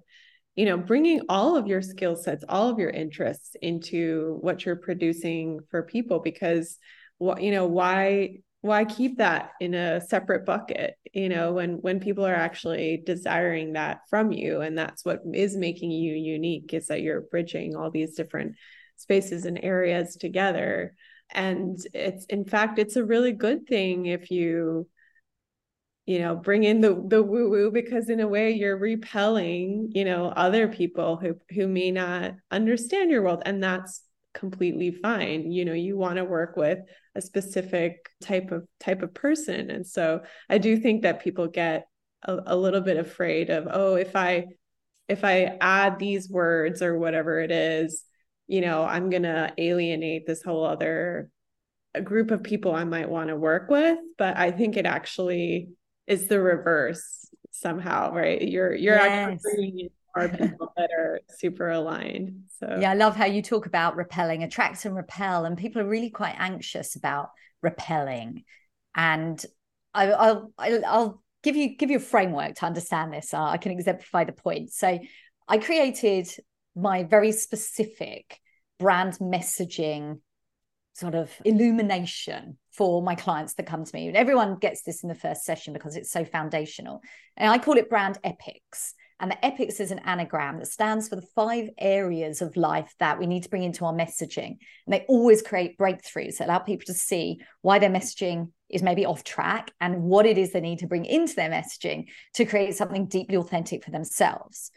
you 0.55 0.65
know 0.65 0.77
bringing 0.77 1.21
all 1.29 1.55
of 1.55 1.67
your 1.67 1.81
skill 1.81 2.15
sets 2.15 2.43
all 2.49 2.69
of 2.69 2.79
your 2.79 2.89
interests 2.89 3.55
into 3.61 4.37
what 4.41 4.65
you're 4.65 4.75
producing 4.75 5.59
for 5.69 5.83
people 5.83 6.19
because 6.19 6.77
what 7.19 7.41
you 7.41 7.51
know 7.51 7.67
why 7.67 8.39
why 8.59 8.85
keep 8.85 9.17
that 9.17 9.51
in 9.59 9.73
a 9.73 10.01
separate 10.01 10.45
bucket 10.45 10.95
you 11.13 11.29
know 11.29 11.53
when 11.53 11.75
when 11.75 11.99
people 11.99 12.25
are 12.25 12.35
actually 12.35 13.01
desiring 13.05 13.73
that 13.73 14.01
from 14.09 14.31
you 14.31 14.61
and 14.61 14.77
that's 14.77 15.05
what 15.05 15.21
is 15.33 15.55
making 15.55 15.91
you 15.91 16.13
unique 16.13 16.73
is 16.73 16.87
that 16.87 17.01
you're 17.01 17.21
bridging 17.21 17.75
all 17.75 17.89
these 17.89 18.15
different 18.15 18.55
spaces 18.97 19.45
and 19.45 19.59
areas 19.63 20.17
together 20.17 20.93
and 21.33 21.79
it's 21.93 22.25
in 22.25 22.45
fact 22.45 22.79
it's 22.79 22.95
a 22.95 23.03
really 23.03 23.31
good 23.31 23.67
thing 23.67 24.05
if 24.05 24.31
you 24.31 24.87
you 26.05 26.19
know 26.19 26.35
bring 26.35 26.63
in 26.63 26.81
the 26.81 27.03
the 27.07 27.21
woo 27.21 27.49
woo 27.49 27.71
because 27.71 28.09
in 28.09 28.19
a 28.19 28.27
way 28.27 28.51
you're 28.51 28.77
repelling 28.77 29.89
you 29.93 30.03
know 30.03 30.27
other 30.27 30.67
people 30.67 31.17
who 31.17 31.35
who 31.51 31.67
may 31.67 31.91
not 31.91 32.33
understand 32.49 33.11
your 33.11 33.21
world 33.23 33.43
and 33.45 33.63
that's 33.63 34.01
completely 34.33 34.91
fine. 34.91 35.51
You 35.51 35.65
know 35.65 35.73
you 35.73 35.97
want 35.97 36.17
to 36.17 36.23
work 36.23 36.55
with 36.55 36.79
a 37.15 37.21
specific 37.21 38.09
type 38.21 38.51
of 38.51 38.65
type 38.79 39.01
of 39.01 39.13
person. 39.13 39.69
And 39.69 39.85
so 39.85 40.21
i 40.49 40.57
do 40.57 40.77
think 40.77 41.01
that 41.03 41.21
people 41.21 41.47
get 41.47 41.85
a, 42.23 42.37
a 42.47 42.55
little 42.55 42.81
bit 42.81 42.97
afraid 42.97 43.49
of 43.49 43.67
oh 43.69 43.95
if 43.95 44.15
i 44.15 44.45
if 45.07 45.23
i 45.23 45.57
add 45.59 45.99
these 45.99 46.29
words 46.29 46.81
or 46.81 46.97
whatever 46.97 47.39
it 47.39 47.51
is 47.51 48.03
you 48.51 48.59
know, 48.59 48.83
I'm 48.83 49.09
going 49.09 49.23
to 49.23 49.53
alienate 49.57 50.27
this 50.27 50.43
whole 50.43 50.65
other 50.65 51.29
group 52.03 52.31
of 52.31 52.43
people 52.43 52.75
I 52.75 52.83
might 52.83 53.09
want 53.09 53.29
to 53.29 53.37
work 53.37 53.69
with. 53.69 53.97
But 54.17 54.35
I 54.35 54.51
think 54.51 54.75
it 54.75 54.85
actually 54.85 55.69
is 56.05 56.27
the 56.27 56.41
reverse 56.41 57.29
somehow, 57.51 58.13
right? 58.13 58.41
You're, 58.41 58.75
you're 58.75 58.95
yes. 58.95 59.05
actually 59.05 59.39
bringing 59.41 59.79
in 59.79 59.89
more 60.13 60.27
people 60.27 60.73
that 60.75 60.89
are 60.91 61.21
super 61.29 61.69
aligned. 61.69 62.41
So, 62.59 62.77
yeah, 62.81 62.91
I 62.91 62.95
love 62.95 63.15
how 63.15 63.23
you 63.23 63.41
talk 63.41 63.67
about 63.67 63.95
repelling, 63.95 64.43
attract 64.43 64.83
and 64.83 64.97
repel. 64.97 65.45
And 65.45 65.57
people 65.57 65.81
are 65.81 65.87
really 65.87 66.09
quite 66.09 66.35
anxious 66.37 66.97
about 66.97 67.29
repelling. 67.61 68.43
And 68.97 69.41
I, 69.93 70.07
will 70.07 70.51
I'll, 70.57 70.85
I'll 70.85 71.23
give 71.41 71.55
you 71.55 71.77
give 71.77 71.89
you 71.89 71.97
a 71.97 72.01
framework 72.01 72.55
to 72.55 72.65
understand 72.65 73.13
this. 73.13 73.33
Uh, 73.33 73.45
I 73.45 73.55
can 73.55 73.71
exemplify 73.71 74.25
the 74.25 74.33
point. 74.33 74.73
So 74.73 74.99
I 75.47 75.57
created 75.57 76.29
my 76.75 77.03
very 77.03 77.31
specific 77.31 78.39
brand 78.79 79.13
messaging 79.19 80.19
sort 80.93 81.15
of 81.15 81.31
illumination 81.45 82.57
for 82.71 83.01
my 83.01 83.15
clients 83.15 83.53
that 83.55 83.65
come 83.65 83.85
to 83.85 83.95
me. 83.95 84.07
And 84.07 84.17
everyone 84.17 84.55
gets 84.55 84.83
this 84.83 85.03
in 85.03 85.09
the 85.09 85.15
first 85.15 85.43
session 85.43 85.73
because 85.73 85.95
it's 85.95 86.11
so 86.11 86.25
foundational. 86.25 87.01
And 87.37 87.51
I 87.51 87.57
call 87.57 87.77
it 87.77 87.89
brand 87.89 88.17
epics. 88.23 88.93
And 89.19 89.29
the 89.29 89.45
epics 89.45 89.79
is 89.79 89.91
an 89.91 89.99
anagram 89.99 90.57
that 90.57 90.67
stands 90.67 91.07
for 91.07 91.15
the 91.15 91.27
five 91.35 91.69
areas 91.77 92.41
of 92.41 92.57
life 92.57 92.93
that 92.99 93.19
we 93.19 93.27
need 93.27 93.43
to 93.43 93.49
bring 93.49 93.63
into 93.63 93.85
our 93.85 93.93
messaging. 93.93 94.57
And 94.85 94.93
they 94.93 95.05
always 95.07 95.43
create 95.43 95.77
breakthroughs 95.77 96.37
that 96.37 96.47
allow 96.47 96.57
people 96.59 96.85
to 96.87 96.93
see 96.93 97.39
why 97.61 97.77
their 97.77 97.91
messaging 97.91 98.51
is 98.67 98.81
maybe 98.81 99.05
off 99.05 99.23
track 99.23 99.71
and 99.79 100.03
what 100.03 100.25
it 100.25 100.39
is 100.39 100.51
they 100.51 100.61
need 100.61 100.79
to 100.79 100.87
bring 100.87 101.05
into 101.05 101.35
their 101.35 101.51
messaging 101.51 102.07
to 102.33 102.45
create 102.45 102.75
something 102.75 103.05
deeply 103.05 103.37
authentic 103.37 103.83
for 103.83 103.91
themselves. 103.91 104.71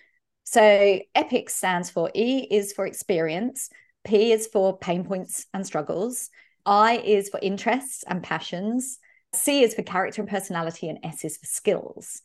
So 0.44 1.00
EPIC 1.14 1.50
stands 1.50 1.90
for 1.90 2.10
E 2.14 2.46
is 2.50 2.72
for 2.72 2.86
experience, 2.86 3.70
P 4.04 4.32
is 4.32 4.46
for 4.46 4.78
pain 4.78 5.04
points 5.04 5.46
and 5.54 5.66
struggles, 5.66 6.30
I 6.66 6.98
is 6.98 7.30
for 7.30 7.40
interests 7.42 8.04
and 8.06 8.22
passions, 8.22 8.98
C 9.34 9.62
is 9.62 9.74
for 9.74 9.82
character 9.82 10.22
and 10.22 10.30
personality, 10.30 10.88
and 10.88 10.98
S 11.02 11.24
is 11.24 11.38
for 11.38 11.46
skills. 11.46 12.20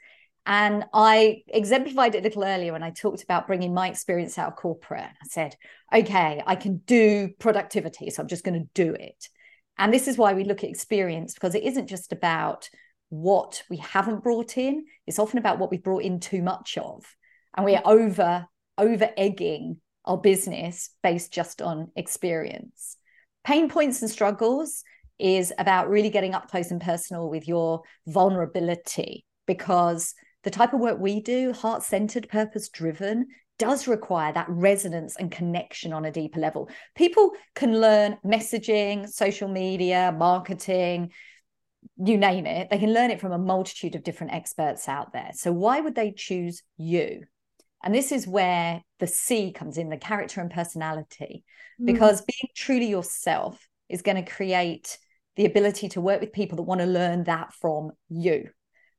And 0.45 0.85
I 0.93 1.43
exemplified 1.47 2.15
it 2.15 2.19
a 2.19 2.23
little 2.23 2.43
earlier 2.43 2.73
when 2.73 2.83
I 2.83 2.91
talked 2.91 3.23
about 3.23 3.47
bringing 3.47 3.73
my 3.73 3.89
experience 3.89 4.37
out 4.37 4.49
of 4.49 4.55
corporate. 4.55 5.03
I 5.03 5.27
said, 5.27 5.55
okay, 5.93 6.41
I 6.45 6.55
can 6.55 6.77
do 6.85 7.29
productivity, 7.39 8.09
so 8.09 8.21
I'm 8.21 8.27
just 8.27 8.43
going 8.43 8.59
to 8.59 8.69
do 8.73 8.93
it. 8.93 9.29
And 9.77 9.93
this 9.93 10.07
is 10.07 10.17
why 10.17 10.33
we 10.33 10.43
look 10.43 10.63
at 10.63 10.69
experience 10.69 11.33
because 11.33 11.55
it 11.55 11.63
isn't 11.63 11.87
just 11.87 12.11
about 12.11 12.69
what 13.09 13.63
we 13.69 13.77
haven't 13.77 14.23
brought 14.23 14.57
in, 14.57 14.85
it's 15.07 15.19
often 15.19 15.39
about 15.39 15.57
what 15.57 15.71
we've 15.71 15.83
brought 15.83 16.03
in 16.03 16.19
too 16.19 16.41
much 16.43 16.77
of 16.77 17.15
and 17.55 17.65
we're 17.65 17.81
over 17.85 18.47
over 18.77 19.09
egging 19.17 19.77
our 20.05 20.17
business 20.17 20.91
based 21.03 21.31
just 21.31 21.61
on 21.61 21.91
experience 21.95 22.97
pain 23.43 23.69
points 23.69 24.01
and 24.01 24.11
struggles 24.11 24.83
is 25.17 25.51
about 25.59 25.89
really 25.89 26.09
getting 26.09 26.33
up 26.33 26.49
close 26.49 26.71
and 26.71 26.81
personal 26.81 27.29
with 27.29 27.47
your 27.47 27.81
vulnerability 28.07 29.25
because 29.45 30.13
the 30.43 30.49
type 30.49 30.73
of 30.73 30.79
work 30.79 30.97
we 30.99 31.21
do 31.21 31.51
heart 31.51 31.83
centered 31.83 32.29
purpose 32.29 32.69
driven 32.69 33.27
does 33.57 33.87
require 33.87 34.31
that 34.31 34.47
resonance 34.49 35.17
and 35.17 35.31
connection 35.31 35.91
on 35.91 36.05
a 36.05 36.11
deeper 36.11 36.39
level. 36.39 36.69
People 36.95 37.31
can 37.55 37.79
learn 37.79 38.17
messaging, 38.25 39.07
social 39.07 39.49
media, 39.49 40.15
marketing, 40.17 41.11
you 41.97 42.17
name 42.17 42.45
it. 42.45 42.69
They 42.69 42.77
can 42.77 42.93
learn 42.93 43.11
it 43.11 43.19
from 43.19 43.33
a 43.33 43.37
multitude 43.37 43.95
of 43.95 44.03
different 44.03 44.33
experts 44.33 44.87
out 44.87 45.11
there. 45.11 45.31
So, 45.33 45.51
why 45.51 45.81
would 45.81 45.95
they 45.95 46.13
choose 46.15 46.63
you? 46.77 47.25
And 47.83 47.93
this 47.95 48.11
is 48.11 48.27
where 48.27 48.81
the 48.99 49.07
C 49.07 49.51
comes 49.51 49.77
in 49.77 49.89
the 49.89 49.97
character 49.97 50.41
and 50.41 50.51
personality, 50.51 51.43
mm. 51.81 51.85
because 51.85 52.21
being 52.21 52.51
truly 52.55 52.87
yourself 52.87 53.67
is 53.87 54.01
going 54.01 54.23
to 54.23 54.31
create 54.31 54.97
the 55.35 55.45
ability 55.45 55.89
to 55.89 56.01
work 56.01 56.19
with 56.19 56.33
people 56.33 56.57
that 56.57 56.63
want 56.63 56.81
to 56.81 56.87
learn 56.87 57.23
that 57.25 57.53
from 57.53 57.91
you 58.09 58.49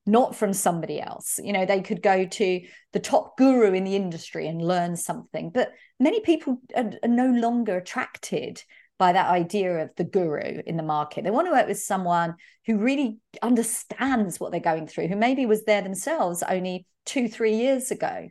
not 0.07 0.35
from 0.35 0.53
somebody 0.53 1.01
else. 1.01 1.39
You 1.43 1.53
know, 1.53 1.67
they 1.67 1.83
could 1.83 2.03
go 2.03 2.25
to 2.25 2.61
the 2.93 2.99
top 2.99 3.37
guru 3.37 3.73
in 3.73 3.85
the 3.85 3.97
industry 3.97 4.47
and 4.49 4.61
learn 4.61 4.97
something, 4.97 5.51
but 5.51 5.73
many 5.99 6.21
people 6.21 6.61
are, 6.75 6.91
are, 7.03 7.09
no 7.09 7.31
longer 7.31 7.77
attracted 7.77 8.63
by 8.99 9.13
that 9.13 9.31
idea 9.31 9.79
of 9.79 9.91
the 9.97 10.05
guru 10.05 10.63
in 10.67 10.77
the 10.77 10.83
market. 10.83 11.25
They 11.25 11.31
want 11.31 11.47
to 11.47 11.53
work 11.53 11.69
with 11.69 11.81
someone 11.81 12.35
who 12.67 12.79
really 12.79 13.19
understands 13.41 14.39
what 14.39 14.53
they're 14.53 14.61
going 14.61 14.87
through, 14.87 15.09
who 15.09 15.17
maybe 15.17 15.47
was 15.47 15.65
there 15.65 15.83
themselves 15.83 16.43
only 16.43 16.87
two, 17.07 17.29
three 17.29 17.55
years 17.55 17.91
ago. 17.91 18.29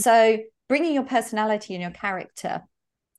So, 0.00 0.38
bringing 0.68 0.94
your 0.94 1.04
personality 1.04 1.74
and 1.74 1.82
your 1.82 1.92
character 1.92 2.62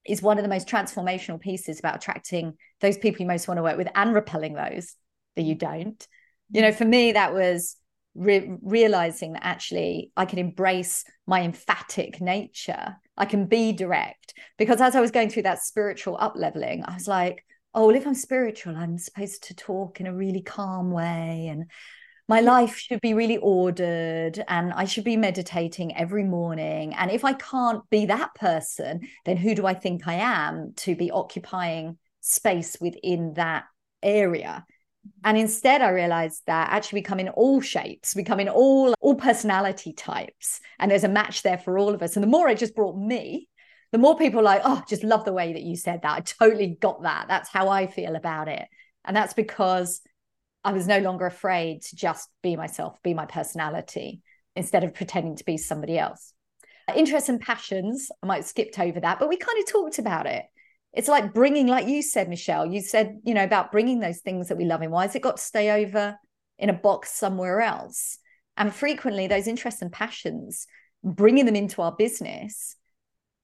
is 0.05 0.21
one 0.21 0.37
of 0.37 0.43
the 0.43 0.49
most 0.49 0.67
transformational 0.67 1.39
pieces 1.39 1.79
about 1.79 1.95
attracting 1.95 2.53
those 2.81 2.97
people 2.97 3.21
you 3.21 3.27
most 3.27 3.47
want 3.47 3.57
to 3.57 3.63
work 3.63 3.77
with 3.77 3.89
and 3.93 4.13
repelling 4.13 4.53
those 4.53 4.95
that 5.35 5.43
you 5.43 5.55
don't. 5.55 6.07
You 6.51 6.61
know, 6.61 6.71
mm. 6.71 6.75
for 6.75 6.85
me, 6.85 7.11
that 7.11 7.33
was 7.33 7.75
re- 8.15 8.57
realizing 8.61 9.33
that 9.33 9.45
actually 9.45 10.11
I 10.15 10.25
can 10.25 10.39
embrace 10.39 11.03
my 11.25 11.41
emphatic 11.41 12.21
nature. 12.21 12.95
I 13.17 13.25
can 13.25 13.47
be 13.47 13.73
direct 13.73 14.33
because 14.57 14.79
as 14.79 14.95
I 14.95 15.01
was 15.01 15.11
going 15.11 15.29
through 15.29 15.43
that 15.43 15.63
spiritual 15.63 16.17
up 16.19 16.33
leveling, 16.35 16.83
I 16.85 16.93
was 16.93 17.07
like, 17.07 17.43
oh, 17.73 17.87
well, 17.87 17.95
if 17.95 18.07
I'm 18.07 18.15
spiritual, 18.15 18.75
I'm 18.75 18.97
supposed 18.97 19.43
to 19.45 19.55
talk 19.55 19.99
in 19.99 20.07
a 20.07 20.13
really 20.13 20.41
calm 20.41 20.91
way 20.91 21.47
and 21.51 21.65
my 22.27 22.41
life 22.41 22.77
should 22.77 23.01
be 23.01 23.13
really 23.13 23.37
ordered 23.37 24.43
and 24.47 24.73
I 24.73 24.85
should 24.85 25.05
be 25.05 25.15
meditating 25.15 25.95
every 25.95 26.23
morning. 26.23 26.93
And 26.93 27.09
if 27.09 27.23
I 27.23 27.33
can't 27.33 27.89
be 27.89 28.07
that 28.07 28.35
person, 28.35 29.07
then 29.25 29.37
who 29.37 29.55
do 29.55 29.65
I 29.65 29.73
think 29.73 30.07
I 30.07 30.15
am 30.15 30.73
to 30.77 30.95
be 30.95 31.09
occupying 31.09 31.97
space 32.21 32.77
within 32.81 33.33
that 33.35 33.65
area? 34.03 34.65
and 35.23 35.37
mm-hmm. 35.37 35.43
instead 35.43 35.81
i 35.81 35.89
realized 35.89 36.41
that 36.47 36.69
actually 36.71 36.99
we 36.99 37.03
come 37.03 37.19
in 37.19 37.29
all 37.29 37.61
shapes 37.61 38.15
we 38.15 38.23
come 38.23 38.39
in 38.39 38.49
all 38.49 38.93
all 38.99 39.15
personality 39.15 39.93
types 39.93 40.59
and 40.79 40.89
there's 40.91 41.03
a 41.03 41.09
match 41.09 41.43
there 41.43 41.57
for 41.57 41.77
all 41.77 41.93
of 41.93 42.01
us. 42.01 42.15
And 42.15 42.23
the 42.23 42.27
more 42.27 42.49
it 42.49 42.57
just 42.57 42.75
brought 42.75 42.97
me 42.97 43.47
the 43.91 43.97
more 43.97 44.17
people 44.17 44.43
like 44.43 44.61
oh 44.65 44.83
just 44.87 45.03
love 45.03 45.25
the 45.25 45.33
way 45.33 45.53
that 45.53 45.63
you 45.63 45.75
said 45.75 46.01
that. 46.01 46.17
I 46.17 46.19
totally 46.19 46.77
got 46.79 47.03
that. 47.03 47.27
That's 47.27 47.49
how 47.49 47.69
i 47.69 47.87
feel 47.87 48.15
about 48.15 48.47
it. 48.47 48.67
And 49.05 49.15
that's 49.15 49.33
because 49.33 50.01
i 50.63 50.71
was 50.71 50.87
no 50.87 50.99
longer 50.99 51.25
afraid 51.25 51.81
to 51.81 51.95
just 51.95 52.29
be 52.43 52.55
myself 52.55 52.97
be 53.03 53.13
my 53.13 53.25
personality 53.25 54.21
instead 54.55 54.83
of 54.83 54.93
pretending 54.93 55.35
to 55.35 55.45
be 55.45 55.55
somebody 55.55 55.99
else. 55.99 56.33
Interests 56.95 57.29
and 57.29 57.39
passions 57.39 58.09
i 58.23 58.25
might 58.25 58.37
have 58.37 58.45
skipped 58.45 58.79
over 58.79 58.99
that 58.99 59.19
but 59.19 59.29
we 59.29 59.37
kind 59.37 59.59
of 59.59 59.71
talked 59.71 59.99
about 59.99 60.25
it. 60.25 60.45
It's 60.93 61.07
like 61.07 61.33
bringing 61.33 61.67
like 61.67 61.87
you 61.87 62.01
said 62.01 62.29
michelle 62.29 62.65
you 62.65 62.81
said 62.81 63.19
you 63.23 63.33
know 63.33 63.43
about 63.43 63.71
bringing 63.71 63.99
those 63.99 64.19
things 64.19 64.47
that 64.47 64.57
we 64.57 64.65
love 64.65 64.81
in. 64.81 64.91
Why 64.91 65.03
has 65.03 65.15
it 65.15 65.21
got 65.21 65.37
to 65.37 65.43
stay 65.43 65.83
over 65.83 66.17
in 66.57 66.69
a 66.69 66.73
box 66.73 67.11
somewhere 67.11 67.61
else? 67.61 68.17
And 68.55 68.73
frequently 68.73 69.27
those 69.27 69.47
interests 69.47 69.81
and 69.81 69.91
passions 69.91 70.65
bringing 71.03 71.45
them 71.45 71.55
into 71.55 71.81
our 71.81 71.95
business 71.95 72.75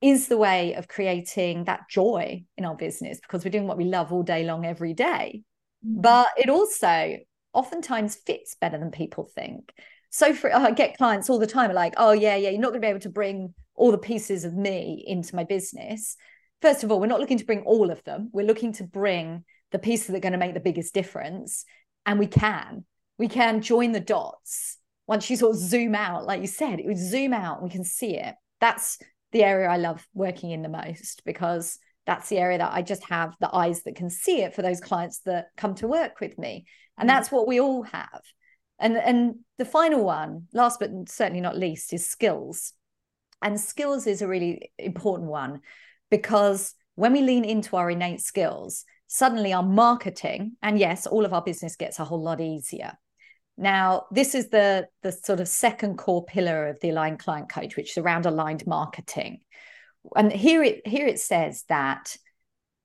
is 0.01 0.27
the 0.27 0.37
way 0.37 0.73
of 0.73 0.87
creating 0.87 1.63
that 1.63 1.87
joy 1.89 2.43
in 2.57 2.65
our 2.65 2.75
business 2.75 3.19
because 3.21 3.45
we're 3.45 3.51
doing 3.51 3.67
what 3.67 3.77
we 3.77 3.85
love 3.85 4.11
all 4.11 4.23
day 4.23 4.43
long 4.43 4.65
every 4.65 4.93
day. 4.93 5.43
But 5.83 6.27
it 6.37 6.49
also 6.49 7.17
oftentimes 7.53 8.15
fits 8.15 8.55
better 8.59 8.77
than 8.77 8.91
people 8.91 9.23
think 9.35 9.73
so 10.09 10.33
for 10.33 10.53
i 10.55 10.71
get 10.71 10.97
clients 10.97 11.29
all 11.29 11.39
the 11.39 11.47
time 11.47 11.71
like 11.73 11.93
oh 11.97 12.11
yeah 12.11 12.35
yeah 12.35 12.49
you're 12.49 12.59
not 12.59 12.69
going 12.69 12.81
to 12.81 12.85
be 12.85 12.89
able 12.89 12.99
to 12.99 13.09
bring 13.09 13.53
all 13.75 13.91
the 13.91 13.97
pieces 13.97 14.43
of 14.43 14.53
me 14.53 15.03
into 15.07 15.35
my 15.35 15.43
business 15.43 16.17
first 16.63 16.85
of 16.85 16.91
all, 16.91 16.99
we're 17.01 17.07
not 17.07 17.19
looking 17.19 17.37
to 17.37 17.45
bring 17.45 17.63
all 17.63 17.91
of 17.91 18.01
them. 18.05 18.29
We're 18.31 18.45
looking 18.45 18.71
to 18.73 18.85
bring 18.85 19.43
the 19.73 19.79
pieces 19.79 20.07
that 20.07 20.15
are 20.15 20.21
going 20.21 20.31
to 20.31 20.39
make 20.39 20.53
the 20.53 20.61
biggest 20.61 20.93
difference. 20.93 21.65
And 22.05 22.17
we 22.17 22.25
can. 22.25 22.85
We 23.17 23.27
can 23.27 23.61
join 23.61 23.91
the 23.91 23.99
dots. 23.99 24.77
Once 25.05 25.29
you 25.29 25.35
sort 25.35 25.55
of 25.55 25.61
zoom 25.61 25.93
out, 25.93 26.25
like 26.25 26.39
you 26.39 26.47
said, 26.47 26.79
it 26.79 26.85
would 26.85 26.97
zoom 26.97 27.33
out 27.33 27.57
and 27.57 27.65
we 27.65 27.69
can 27.69 27.83
see 27.83 28.15
it. 28.15 28.35
That's 28.61 28.97
the 29.33 29.43
area 29.43 29.67
I 29.67 29.75
love 29.75 30.07
working 30.13 30.51
in 30.51 30.61
the 30.61 30.69
most 30.69 31.23
because 31.25 31.79
that's 32.05 32.29
the 32.29 32.37
area 32.37 32.57
that 32.57 32.73
I 32.73 32.81
just 32.81 33.03
have 33.05 33.35
the 33.39 33.53
eyes 33.53 33.83
that 33.83 33.95
can 33.95 34.09
see 34.09 34.41
it 34.41 34.53
for 34.53 34.61
those 34.61 34.81
clients 34.81 35.19
that 35.19 35.47
come 35.57 35.75
to 35.75 35.87
work 35.87 36.19
with 36.19 36.37
me. 36.37 36.65
And 36.97 37.09
mm. 37.09 37.13
that's 37.13 37.31
what 37.31 37.47
we 37.47 37.59
all 37.59 37.83
have. 37.83 38.21
And 38.79 38.97
and 38.97 39.35
the 39.57 39.65
final 39.65 40.03
one, 40.03 40.47
last 40.53 40.79
but 40.79 40.91
certainly 41.07 41.41
not 41.41 41.57
least, 41.57 41.93
is 41.93 42.09
skills. 42.09 42.73
And 43.41 43.59
skills 43.59 44.07
is 44.07 44.21
a 44.21 44.27
really 44.27 44.71
important 44.77 45.29
one 45.29 45.61
because 46.09 46.73
when 46.95 47.13
we 47.13 47.21
lean 47.21 47.43
into 47.43 47.75
our 47.75 47.89
innate 47.89 48.21
skills, 48.21 48.85
suddenly 49.07 49.53
our 49.53 49.63
marketing, 49.63 50.53
and 50.61 50.79
yes, 50.79 51.07
all 51.07 51.25
of 51.25 51.33
our 51.33 51.41
business 51.41 51.75
gets 51.75 51.99
a 51.99 52.05
whole 52.05 52.21
lot 52.21 52.41
easier. 52.41 52.93
Now, 53.57 54.05
this 54.11 54.33
is 54.33 54.49
the, 54.49 54.87
the 55.03 55.11
sort 55.11 55.39
of 55.39 55.47
second 55.47 55.97
core 55.97 56.25
pillar 56.25 56.67
of 56.67 56.79
the 56.81 56.89
aligned 56.89 57.19
client 57.19 57.49
coach, 57.49 57.75
which 57.75 57.91
is 57.91 57.97
around 57.97 58.25
aligned 58.25 58.65
marketing. 58.65 59.41
And 60.15 60.31
here 60.31 60.63
it 60.63 60.85
here 60.87 61.07
it 61.07 61.19
says 61.19 61.63
that 61.69 62.15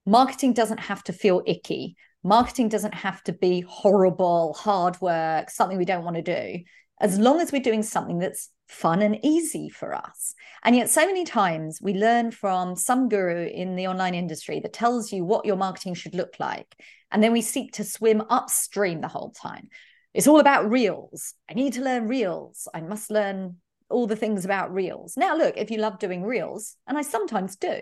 marketing 0.07 0.53
doesn't 0.53 0.81
have 0.81 1.03
to 1.05 1.13
feel 1.13 1.43
icky. 1.47 1.97
Marketing 2.25 2.69
doesn't 2.69 2.95
have 2.95 3.23
to 3.25 3.33
be 3.33 3.61
horrible, 3.61 4.55
hard 4.55 5.01
work, 5.01 5.51
something 5.51 5.79
we 5.79 5.85
don't 5.85 6.05
want 6.05 6.17
to 6.17 6.23
do, 6.23 6.65
as 7.01 7.19
long 7.19 7.41
as 7.41 7.53
we're 7.53 7.63
doing 7.63 7.83
something 7.83 8.19
that's 8.19 8.51
fun 8.69 9.03
and 9.03 9.25
easy 9.25 9.69
for 9.69 9.95
us. 9.95 10.35
And 10.65 10.77
yet, 10.77 10.91
so 10.91 11.07
many 11.07 11.25
times 11.25 11.81
we 11.81 11.95
learn 11.95 12.31
from 12.31 12.77
some 12.77 13.09
guru 13.09 13.47
in 13.47 13.77
the 13.77 13.87
online 13.87 14.15
industry 14.15 14.61
that 14.61 14.73
tells 14.73 15.13
you 15.13 15.25
what 15.25 15.47
your 15.47 15.57
marketing 15.57 15.95
should 15.95 16.15
look 16.15 16.35
like. 16.39 16.75
And 17.11 17.23
then 17.23 17.33
we 17.33 17.43
seek 17.43 17.73
to 17.75 17.85
swim 17.85 18.23
upstream 18.29 19.01
the 19.01 19.09
whole 19.09 19.31
time. 19.31 19.69
It's 20.13 20.27
all 20.27 20.41
about 20.41 20.71
reels. 20.71 21.35
I 21.49 21.55
need 21.55 21.75
to 21.75 21.83
learn 21.83 22.09
reels. 22.09 22.69
I 22.75 22.81
must 22.81 23.11
learn 23.11 23.57
all 23.91 24.07
the 24.07 24.17
things 24.17 24.45
about 24.45 24.73
reels. 24.73 25.17
Now, 25.17 25.37
look, 25.37 25.57
if 25.57 25.71
you 25.71 25.79
love 25.79 25.99
doing 25.99 26.23
reels, 26.23 26.77
and 26.87 26.99
I 26.99 27.03
sometimes 27.03 27.57
do, 27.57 27.81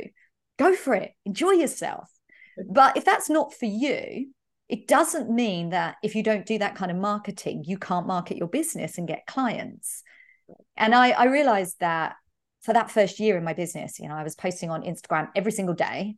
go 0.59 0.75
for 0.75 0.95
it, 0.95 1.13
enjoy 1.25 1.53
yourself. 1.53 2.11
But 2.69 2.97
if 2.97 3.05
that's 3.05 3.29
not 3.29 3.55
for 3.55 3.67
you, 3.67 4.33
it 4.69 4.89
doesn't 4.89 5.31
mean 5.31 5.71
that 5.71 5.97
if 6.03 6.15
you 6.15 6.23
don't 6.23 6.47
do 6.47 6.59
that 6.59 6.75
kind 6.75 6.91
of 6.91 6.97
marketing, 6.97 7.65
you 7.67 7.79
can't 7.79 8.07
market 8.07 8.37
your 8.37 8.49
business 8.49 8.99
and 8.99 9.07
get 9.07 9.27
clients. 9.27 10.03
And 10.77 10.95
I, 10.95 11.11
I 11.11 11.27
realized 11.27 11.77
that 11.81 12.17
for 12.63 12.73
that 12.73 12.91
first 12.91 13.21
year 13.21 13.37
in 13.37 13.45
my 13.45 13.53
business, 13.53 14.01
you 14.01 14.09
know, 14.09 14.15
I 14.15 14.25
was 14.25 14.35
posting 14.35 14.71
on 14.71 14.83
Instagram 14.83 15.29
every 15.37 15.53
single 15.53 15.75
day, 15.75 16.17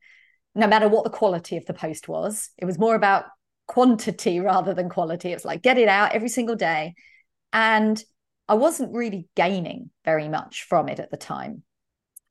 no 0.55 0.67
matter 0.67 0.89
what 0.89 1.05
the 1.05 1.11
quality 1.11 1.57
of 1.57 1.67
the 1.67 1.75
post 1.75 2.09
was. 2.09 2.51
It 2.57 2.65
was 2.65 2.79
more 2.79 2.95
about 2.95 3.27
quantity 3.67 4.41
rather 4.41 4.73
than 4.73 4.89
quality. 4.89 5.31
It 5.31 5.37
was 5.37 5.45
like, 5.45 5.63
get 5.63 5.79
it 5.79 5.89
out 5.89 6.13
every 6.13 6.31
single 6.31 6.57
day. 6.57 6.95
And 7.53 8.03
I 8.49 8.55
wasn't 8.55 8.95
really 8.95 9.29
gaining 9.37 9.91
very 10.05 10.29
much 10.29 10.65
from 10.69 10.89
it 10.89 11.01
at 11.01 11.11
the 11.11 11.17
time. 11.17 11.63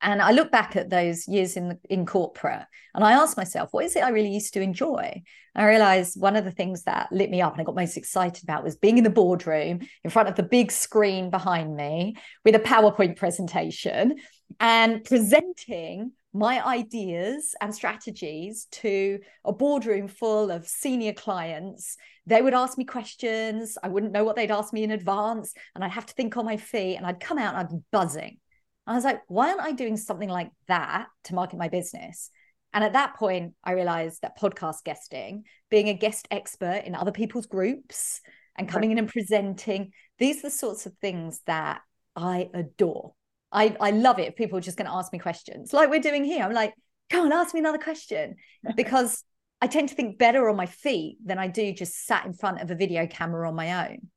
And 0.00 0.22
I 0.22 0.30
look 0.30 0.52
back 0.52 0.76
at 0.76 0.90
those 0.90 1.26
years 1.26 1.56
in 1.56 1.70
the, 1.70 1.78
in 1.90 2.06
corporate 2.06 2.64
and 2.94 3.02
I 3.02 3.12
ask 3.12 3.36
myself, 3.36 3.70
what 3.72 3.84
is 3.84 3.96
it 3.96 4.04
I 4.04 4.10
really 4.10 4.32
used 4.32 4.54
to 4.54 4.60
enjoy? 4.60 5.22
And 5.54 5.64
I 5.64 5.68
realized 5.68 6.20
one 6.20 6.36
of 6.36 6.44
the 6.44 6.52
things 6.52 6.84
that 6.84 7.10
lit 7.10 7.30
me 7.30 7.42
up 7.42 7.52
and 7.52 7.60
I 7.60 7.64
got 7.64 7.74
most 7.74 7.96
excited 7.96 8.44
about 8.44 8.62
was 8.62 8.76
being 8.76 8.98
in 8.98 9.04
the 9.04 9.10
boardroom 9.10 9.80
in 10.04 10.10
front 10.10 10.28
of 10.28 10.36
the 10.36 10.44
big 10.44 10.70
screen 10.70 11.30
behind 11.30 11.74
me 11.74 12.16
with 12.44 12.54
a 12.54 12.60
PowerPoint 12.60 13.16
presentation 13.16 14.16
and 14.60 15.02
presenting 15.02 16.12
my 16.34 16.64
ideas 16.64 17.54
and 17.60 17.74
strategies 17.74 18.66
to 18.70 19.18
a 19.44 19.52
boardroom 19.52 20.08
full 20.08 20.50
of 20.50 20.66
senior 20.68 21.12
clients. 21.12 21.96
They 22.26 22.42
would 22.42 22.54
ask 22.54 22.76
me 22.76 22.84
questions. 22.84 23.78
I 23.82 23.88
wouldn't 23.88 24.12
know 24.12 24.24
what 24.24 24.36
they'd 24.36 24.50
ask 24.50 24.72
me 24.72 24.84
in 24.84 24.90
advance. 24.90 25.54
And 25.74 25.82
I'd 25.82 25.92
have 25.92 26.06
to 26.06 26.14
think 26.14 26.36
on 26.36 26.44
my 26.44 26.58
feet 26.58 26.96
and 26.96 27.06
I'd 27.06 27.20
come 27.20 27.38
out 27.38 27.54
and 27.54 27.58
I'd 27.58 27.70
be 27.70 27.82
buzzing. 27.90 28.38
I 28.86 28.94
was 28.94 29.04
like, 29.04 29.20
why 29.28 29.48
aren't 29.48 29.60
I 29.60 29.72
doing 29.72 29.96
something 29.96 30.28
like 30.28 30.50
that 30.66 31.08
to 31.24 31.34
market 31.34 31.58
my 31.58 31.68
business? 31.68 32.30
And 32.72 32.84
at 32.84 32.92
that 32.92 33.16
point, 33.16 33.54
I 33.64 33.72
realized 33.72 34.22
that 34.22 34.38
podcast 34.38 34.84
guesting, 34.84 35.44
being 35.70 35.88
a 35.88 35.94
guest 35.94 36.28
expert 36.30 36.82
in 36.84 36.94
other 36.94 37.12
people's 37.12 37.46
groups 37.46 38.20
and 38.56 38.68
coming 38.68 38.90
in 38.90 38.98
and 38.98 39.08
presenting, 39.08 39.92
these 40.18 40.38
are 40.38 40.48
the 40.48 40.50
sorts 40.50 40.86
of 40.86 40.94
things 41.00 41.40
that 41.46 41.80
I 42.14 42.50
adore. 42.52 43.14
I, 43.50 43.76
I 43.80 43.90
love 43.90 44.18
it 44.18 44.28
if 44.28 44.36
people 44.36 44.58
are 44.58 44.62
just 44.62 44.76
going 44.76 44.88
to 44.88 44.94
ask 44.94 45.12
me 45.12 45.18
questions 45.18 45.72
like 45.72 45.90
we're 45.90 46.00
doing 46.00 46.24
here. 46.24 46.44
I'm 46.44 46.52
like, 46.52 46.74
come 47.10 47.26
on, 47.26 47.32
ask 47.32 47.54
me 47.54 47.60
another 47.60 47.78
question. 47.78 48.36
because 48.76 49.24
I 49.60 49.66
tend 49.66 49.88
to 49.88 49.94
think 49.94 50.18
better 50.18 50.48
on 50.48 50.56
my 50.56 50.66
feet 50.66 51.18
than 51.24 51.38
I 51.38 51.48
do 51.48 51.72
just 51.72 52.06
sat 52.06 52.26
in 52.26 52.32
front 52.32 52.60
of 52.60 52.70
a 52.70 52.74
video 52.74 53.06
camera 53.06 53.48
on 53.48 53.54
my 53.54 53.88
own. 53.88 54.08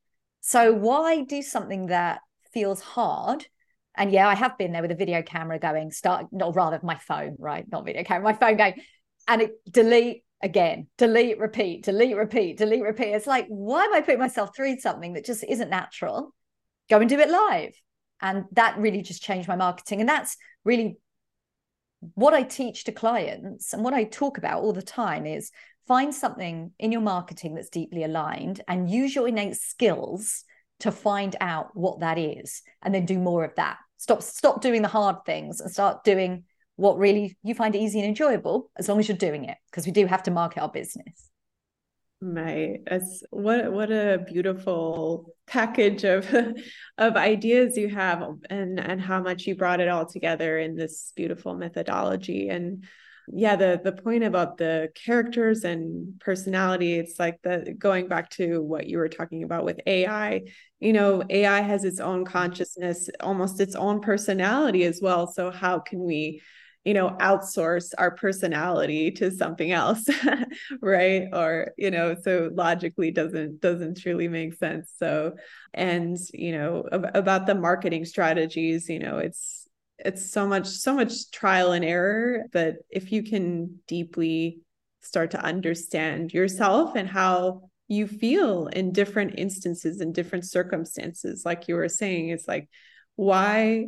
So 0.41 0.73
why 0.73 1.21
do 1.23 1.41
something 1.41 1.87
that 1.87 2.19
feels 2.53 2.81
hard 2.81 3.45
And 3.95 4.11
yeah, 4.11 4.27
I 4.27 4.35
have 4.35 4.57
been 4.57 4.71
there 4.71 4.81
with 4.81 4.91
a 4.91 4.95
video 4.95 5.21
camera 5.21 5.59
going, 5.59 5.91
start, 5.91 6.27
not 6.31 6.55
rather 6.55 6.79
my 6.81 6.95
phone, 6.95 7.35
right? 7.39 7.65
Not 7.71 7.85
video 7.85 8.03
camera, 8.03 8.23
my 8.23 8.33
phone 8.33 8.57
going, 8.57 8.81
and 9.27 9.41
it 9.41 9.51
delete 9.69 10.23
again, 10.41 10.87
delete, 10.97 11.39
repeat, 11.39 11.83
delete, 11.83 12.15
repeat, 12.15 12.57
delete, 12.57 12.83
repeat. 12.83 13.13
It's 13.13 13.27
like, 13.27 13.45
why 13.47 13.83
am 13.83 13.93
I 13.93 14.01
putting 14.01 14.19
myself 14.19 14.55
through 14.55 14.79
something 14.79 15.13
that 15.13 15.25
just 15.25 15.43
isn't 15.43 15.69
natural? 15.69 16.33
Go 16.89 16.99
and 16.99 17.09
do 17.09 17.19
it 17.19 17.29
live. 17.29 17.73
And 18.21 18.45
that 18.53 18.77
really 18.77 19.01
just 19.01 19.23
changed 19.23 19.47
my 19.47 19.55
marketing. 19.55 19.99
And 19.99 20.09
that's 20.09 20.37
really 20.63 20.97
what 22.15 22.33
I 22.33 22.43
teach 22.43 22.83
to 22.85 22.91
clients 22.91 23.73
and 23.73 23.83
what 23.83 23.93
I 23.93 24.05
talk 24.05 24.37
about 24.37 24.63
all 24.63 24.73
the 24.73 24.81
time 24.81 25.25
is 25.25 25.51
find 25.87 26.13
something 26.13 26.71
in 26.79 26.91
your 26.91 27.01
marketing 27.01 27.53
that's 27.53 27.69
deeply 27.69 28.03
aligned 28.03 28.61
and 28.67 28.89
use 28.89 29.13
your 29.13 29.27
innate 29.27 29.57
skills 29.57 30.43
to 30.79 30.91
find 30.91 31.35
out 31.41 31.69
what 31.75 31.99
that 31.99 32.17
is 32.17 32.63
and 32.81 32.93
then 32.93 33.05
do 33.05 33.19
more 33.19 33.43
of 33.43 33.53
that 33.55 33.77
stop 33.97 34.23
stop 34.23 34.61
doing 34.61 34.81
the 34.81 34.87
hard 34.87 35.17
things 35.25 35.61
and 35.61 35.71
start 35.71 36.03
doing 36.03 36.43
what 36.75 36.97
really 36.97 37.37
you 37.43 37.53
find 37.53 37.75
easy 37.75 37.99
and 37.99 38.07
enjoyable 38.07 38.71
as 38.77 38.89
long 38.89 38.99
as 38.99 39.07
you're 39.07 39.17
doing 39.17 39.45
it 39.45 39.57
because 39.69 39.85
we 39.85 39.91
do 39.91 40.07
have 40.07 40.23
to 40.23 40.31
market 40.31 40.61
our 40.61 40.69
business 40.69 41.30
my 42.21 42.77
as 42.87 43.23
what 43.31 43.71
what 43.71 43.91
a 43.91 44.23
beautiful 44.27 45.33
package 45.47 46.03
of 46.03 46.31
of 46.97 47.15
ideas 47.15 47.77
you 47.77 47.89
have 47.89 48.23
and 48.49 48.79
and 48.79 49.01
how 49.01 49.21
much 49.21 49.47
you 49.47 49.55
brought 49.55 49.79
it 49.79 49.89
all 49.89 50.05
together 50.05 50.59
in 50.59 50.75
this 50.75 51.11
beautiful 51.15 51.55
methodology. 51.55 52.49
And 52.49 52.85
yeah 53.27 53.55
the 53.55 53.79
the 53.83 53.91
point 53.91 54.23
about 54.23 54.57
the 54.57 54.89
characters 54.95 55.63
and 55.63 56.19
personality 56.19 56.95
it's 56.95 57.19
like 57.19 57.39
the 57.43 57.73
going 57.77 58.07
back 58.07 58.29
to 58.29 58.61
what 58.61 58.87
you 58.87 58.97
were 58.97 59.07
talking 59.07 59.43
about 59.43 59.63
with 59.63 59.79
ai 59.85 60.41
you 60.79 60.91
know 60.91 61.23
ai 61.29 61.61
has 61.61 61.83
its 61.85 61.99
own 61.99 62.25
consciousness 62.25 63.09
almost 63.19 63.61
its 63.61 63.75
own 63.75 64.01
personality 64.01 64.83
as 64.83 64.99
well. 65.01 65.27
So 65.27 65.51
how 65.51 65.79
can 65.79 66.03
we 66.03 66.41
you 66.83 66.93
know 66.93 67.09
outsource 67.19 67.91
our 67.97 68.11
personality 68.11 69.11
to 69.11 69.31
something 69.31 69.71
else 69.71 70.07
right? 70.81 71.27
Or 71.31 71.71
you 71.77 71.91
know 71.91 72.15
so 72.21 72.49
logically 72.53 73.11
doesn't 73.11 73.61
doesn't 73.61 74.01
truly 74.01 74.27
make 74.27 74.53
sense. 74.55 74.91
So 74.97 75.33
and 75.73 76.17
you 76.33 76.53
know 76.53 76.85
ab- 76.91 77.11
about 77.15 77.45
the 77.45 77.55
marketing 77.55 78.05
strategies 78.05 78.89
you 78.89 78.99
know 78.99 79.17
it's 79.17 79.67
it's 79.99 80.31
so 80.31 80.47
much 80.47 80.67
so 80.67 80.95
much 80.95 81.29
trial 81.31 81.71
and 81.71 81.85
error. 81.85 82.45
But 82.51 82.77
if 82.89 83.11
you 83.11 83.23
can 83.23 83.79
deeply 83.87 84.61
start 85.01 85.31
to 85.31 85.43
understand 85.43 86.33
yourself 86.33 86.95
and 86.95 87.07
how 87.07 87.69
you 87.87 88.07
feel 88.07 88.67
in 88.67 88.93
different 88.93 89.37
instances 89.37 89.99
in 89.99 90.13
different 90.13 90.45
circumstances 90.45 91.43
like 91.43 91.67
you 91.67 91.75
were 91.75 91.89
saying 91.89 92.29
it's 92.29 92.47
like 92.47 92.69
why 93.15 93.87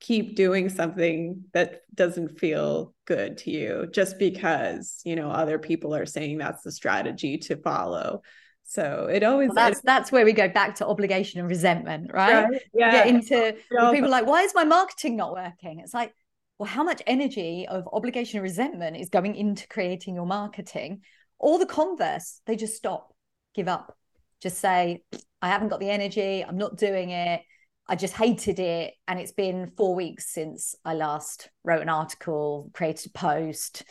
keep 0.00 0.36
doing 0.36 0.68
something 0.68 1.44
that 1.52 1.80
doesn't 1.94 2.38
feel 2.38 2.94
good 3.06 3.38
to 3.38 3.50
you 3.50 3.88
just 3.92 4.18
because 4.18 5.00
you 5.04 5.16
know 5.16 5.30
other 5.30 5.58
people 5.58 5.94
are 5.94 6.06
saying 6.06 6.36
that's 6.36 6.62
the 6.62 6.72
strategy 6.72 7.38
to 7.38 7.56
follow 7.56 8.20
so 8.68 9.08
it 9.10 9.22
always 9.22 9.48
well, 9.48 9.54
that's 9.54 9.78
it, 9.78 9.86
that's 9.86 10.10
where 10.10 10.24
we 10.24 10.32
go 10.32 10.48
back 10.48 10.74
to 10.76 10.86
obligation 10.86 11.38
and 11.38 11.48
resentment, 11.48 12.10
right? 12.12 12.48
right? 12.48 12.62
Yeah. 12.74 12.90
Get 12.90 13.06
into 13.06 13.56
people 13.70 14.10
like, 14.10 14.26
why 14.26 14.42
is 14.42 14.54
my 14.54 14.64
marketing 14.64 15.16
not 15.16 15.32
working? 15.32 15.78
It's 15.78 15.94
like, 15.94 16.12
well, 16.58 16.68
how 16.68 16.82
much 16.82 17.00
energy 17.06 17.66
of 17.68 17.88
obligation 17.92 18.38
and 18.38 18.42
resentment 18.42 18.96
is 18.96 19.08
going 19.08 19.36
into 19.36 19.68
creating 19.68 20.16
your 20.16 20.26
marketing? 20.26 21.02
Or 21.38 21.58
the 21.60 21.66
converse, 21.66 22.40
they 22.46 22.56
just 22.56 22.74
stop, 22.74 23.14
give 23.54 23.68
up, 23.68 23.96
just 24.42 24.58
say, 24.58 25.04
I 25.40 25.48
haven't 25.48 25.68
got 25.68 25.78
the 25.78 25.90
energy, 25.90 26.44
I'm 26.44 26.56
not 26.58 26.76
doing 26.76 27.10
it. 27.10 27.42
I 27.88 27.96
just 27.96 28.14
hated 28.14 28.58
it. 28.58 28.94
And 29.06 29.18
it's 29.18 29.32
been 29.32 29.72
four 29.76 29.94
weeks 29.94 30.32
since 30.32 30.74
I 30.84 30.94
last 30.94 31.48
wrote 31.64 31.82
an 31.82 31.88
article, 31.88 32.70
created 32.74 33.10
a 33.14 33.18
post, 33.18 33.84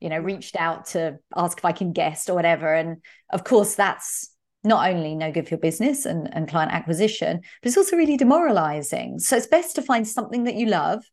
you 0.00 0.08
know, 0.08 0.18
reached 0.18 0.56
out 0.56 0.86
to 0.86 1.18
ask 1.36 1.58
if 1.58 1.64
I 1.64 1.72
can 1.72 1.92
guest 1.92 2.28
or 2.28 2.34
whatever. 2.34 2.72
And 2.74 3.02
of 3.30 3.44
course, 3.44 3.74
that's 3.74 4.30
not 4.64 4.88
only 4.88 5.14
no 5.14 5.32
good 5.32 5.46
for 5.46 5.54
your 5.54 5.60
business 5.60 6.06
and, 6.06 6.32
and 6.32 6.48
client 6.48 6.72
acquisition, 6.72 7.40
but 7.40 7.68
it's 7.68 7.76
also 7.76 7.96
really 7.96 8.16
demoralizing. 8.16 9.18
So 9.18 9.36
it's 9.36 9.46
best 9.46 9.74
to 9.76 9.82
find 9.82 10.06
something 10.06 10.44
that 10.44 10.54
you 10.54 10.66
love 10.66 11.04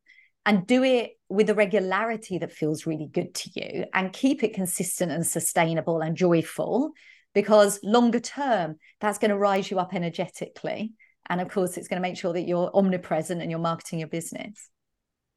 and 0.45 0.65
do 0.65 0.83
it 0.83 1.11
with 1.29 1.49
a 1.49 1.55
regularity 1.55 2.37
that 2.39 2.51
feels 2.51 2.85
really 2.85 3.07
good 3.11 3.33
to 3.35 3.49
you 3.55 3.85
and 3.93 4.13
keep 4.13 4.43
it 4.43 4.53
consistent 4.53 5.11
and 5.11 5.25
sustainable 5.25 6.01
and 6.01 6.15
joyful 6.15 6.91
because 7.33 7.79
longer 7.83 8.19
term, 8.19 8.77
that's 8.99 9.19
going 9.19 9.29
to 9.29 9.37
rise 9.37 9.69
you 9.69 9.79
up 9.79 9.93
energetically. 9.93 10.93
And 11.29 11.41
of 11.41 11.49
course, 11.49 11.77
it's 11.77 11.87
going 11.87 12.01
to 12.01 12.07
make 12.07 12.17
sure 12.17 12.33
that 12.33 12.47
you're 12.47 12.71
omnipresent 12.73 13.41
and 13.41 13.51
you're 13.51 13.59
marketing 13.59 13.99
your 13.99 14.07
business. 14.07 14.69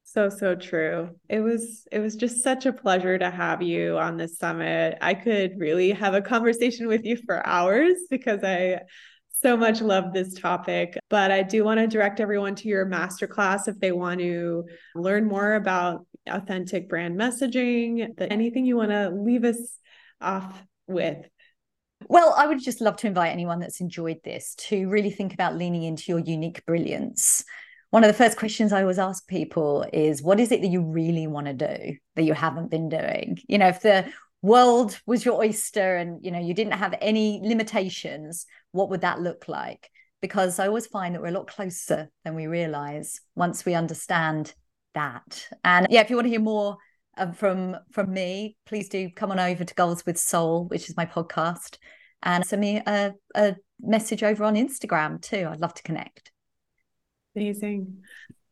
So 0.05 0.29
so 0.29 0.55
true. 0.55 1.11
It 1.29 1.41
was 1.41 1.87
it 1.91 1.99
was 1.99 2.17
just 2.17 2.43
such 2.43 2.67
a 2.67 2.73
pleasure 2.73 3.19
to 3.19 3.31
have 3.31 3.63
you 3.63 3.97
on 3.97 4.17
this 4.17 4.37
summit. 4.37 4.99
I 5.01 5.15
could 5.15 5.53
really 5.59 5.91
have 5.93 6.13
a 6.13 6.21
conversation 6.21 6.87
with 6.87 7.05
you 7.05 7.17
for 7.17 7.47
hours 7.47 7.97
because 8.11 8.45
I 8.45 8.81
so 9.41 9.57
much 9.57 9.81
love 9.81 10.13
this 10.13 10.35
topic, 10.35 10.99
but 11.09 11.31
I 11.31 11.43
do 11.43 11.65
want 11.65 11.81
to 11.81 11.87
direct 11.87 12.21
everyone 12.21 12.55
to 12.57 12.69
your 12.69 12.87
masterclass 12.87 13.69
if 13.69 13.79
they 13.81 13.91
want 13.91 14.21
to 14.21 14.65
learn 14.95 15.27
more 15.27 15.55
about 15.55 16.07
authentic 16.29 16.89
brand 16.89 17.19
messaging. 17.19 18.09
Anything 18.19 18.67
you 18.67 18.77
want 18.77 18.91
to 18.91 19.11
leave 19.11 19.45
us 19.45 19.79
off 20.21 20.63
with? 20.87 21.27
Well, 22.09 22.35
I 22.37 22.47
would 22.47 22.63
just 22.63 22.81
love 22.81 22.97
to 22.99 23.07
invite 23.07 23.33
anyone 23.33 23.61
that's 23.61 23.81
enjoyed 23.81 24.19
this 24.25 24.55
to 24.57 24.89
really 24.89 25.11
think 25.11 25.35
about 25.35 25.57
leaning 25.57 25.83
into 25.83 26.13
your 26.13 26.21
unique 26.21 26.65
brilliance 26.67 27.45
one 27.93 28.05
of 28.05 28.09
the 28.09 28.15
first 28.15 28.39
questions 28.39 28.73
I 28.73 28.81
always 28.81 28.99
ask 28.99 29.29
people 29.29 29.85
is 29.93 30.23
what 30.23 30.41
is 30.41 30.51
it 30.51 30.63
that 30.63 30.71
you 30.71 30.81
really 30.81 31.27
want 31.27 31.47
to 31.47 31.53
do 31.53 31.97
that 32.17 32.23
you 32.23 32.33
haven't 32.33 32.71
been 32.71 32.89
doing? 32.89 33.39
You 33.47 33.59
know, 33.59 33.69
if 33.69 33.83
the 33.83 34.11
world 34.41 34.99
was 35.05 35.27
your 35.27 35.39
oyster 35.39 35.97
and 35.97 36.25
you 36.25 36.31
know 36.31 36.41
you 36.41 36.55
didn't 36.55 36.73
have 36.73 36.95
any 37.03 37.43
limitations, 37.45 38.47
what 38.71 38.89
would 38.89 39.03
that 39.03 39.21
look 39.21 39.47
like? 39.47 39.91
Because 40.23 40.59
I 40.59 40.69
always 40.69 40.87
find 40.87 41.15
that 41.15 41.21
we're 41.21 41.29
a 41.29 41.33
lot 41.33 41.49
closer 41.49 42.09
than 42.25 42.35
we 42.35 42.47
realize 42.47 43.21
once 43.35 43.67
we 43.67 43.75
understand 43.75 44.55
that. 44.95 45.49
And 45.63 45.87
yeah, 45.91 46.01
if 46.01 46.09
you 46.09 46.17
want 46.17 46.25
to 46.25 46.31
hear 46.31 46.41
more 46.41 46.79
um, 47.17 47.33
from 47.33 47.77
from 47.93 48.13
me, 48.13 48.57
please 48.67 48.89
do 48.89 49.11
come 49.11 49.31
on 49.31 49.39
over 49.39 49.65
to 49.65 49.75
Goals 49.75 50.05
with 50.07 50.19
Soul, 50.19 50.67
which 50.69 50.89
is 50.89 50.97
my 50.97 51.07
podcast, 51.07 51.79
and 52.23 52.45
send 52.45 52.61
me 52.61 52.83
a, 52.87 53.13
a 53.35 53.57
message 53.81 54.23
over 54.23 54.45
on 54.45 54.55
Instagram 54.55 55.21
too. 55.21 55.49
I'd 55.51 55.61
love 55.61 55.75
to 55.75 55.83
connect. 55.83 56.33
Amazing. 57.37 58.03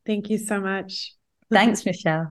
Thank 0.06 0.30
you 0.30 0.38
so 0.38 0.60
much. 0.60 1.14
Thanks, 1.50 1.84
Michelle. 1.84 2.28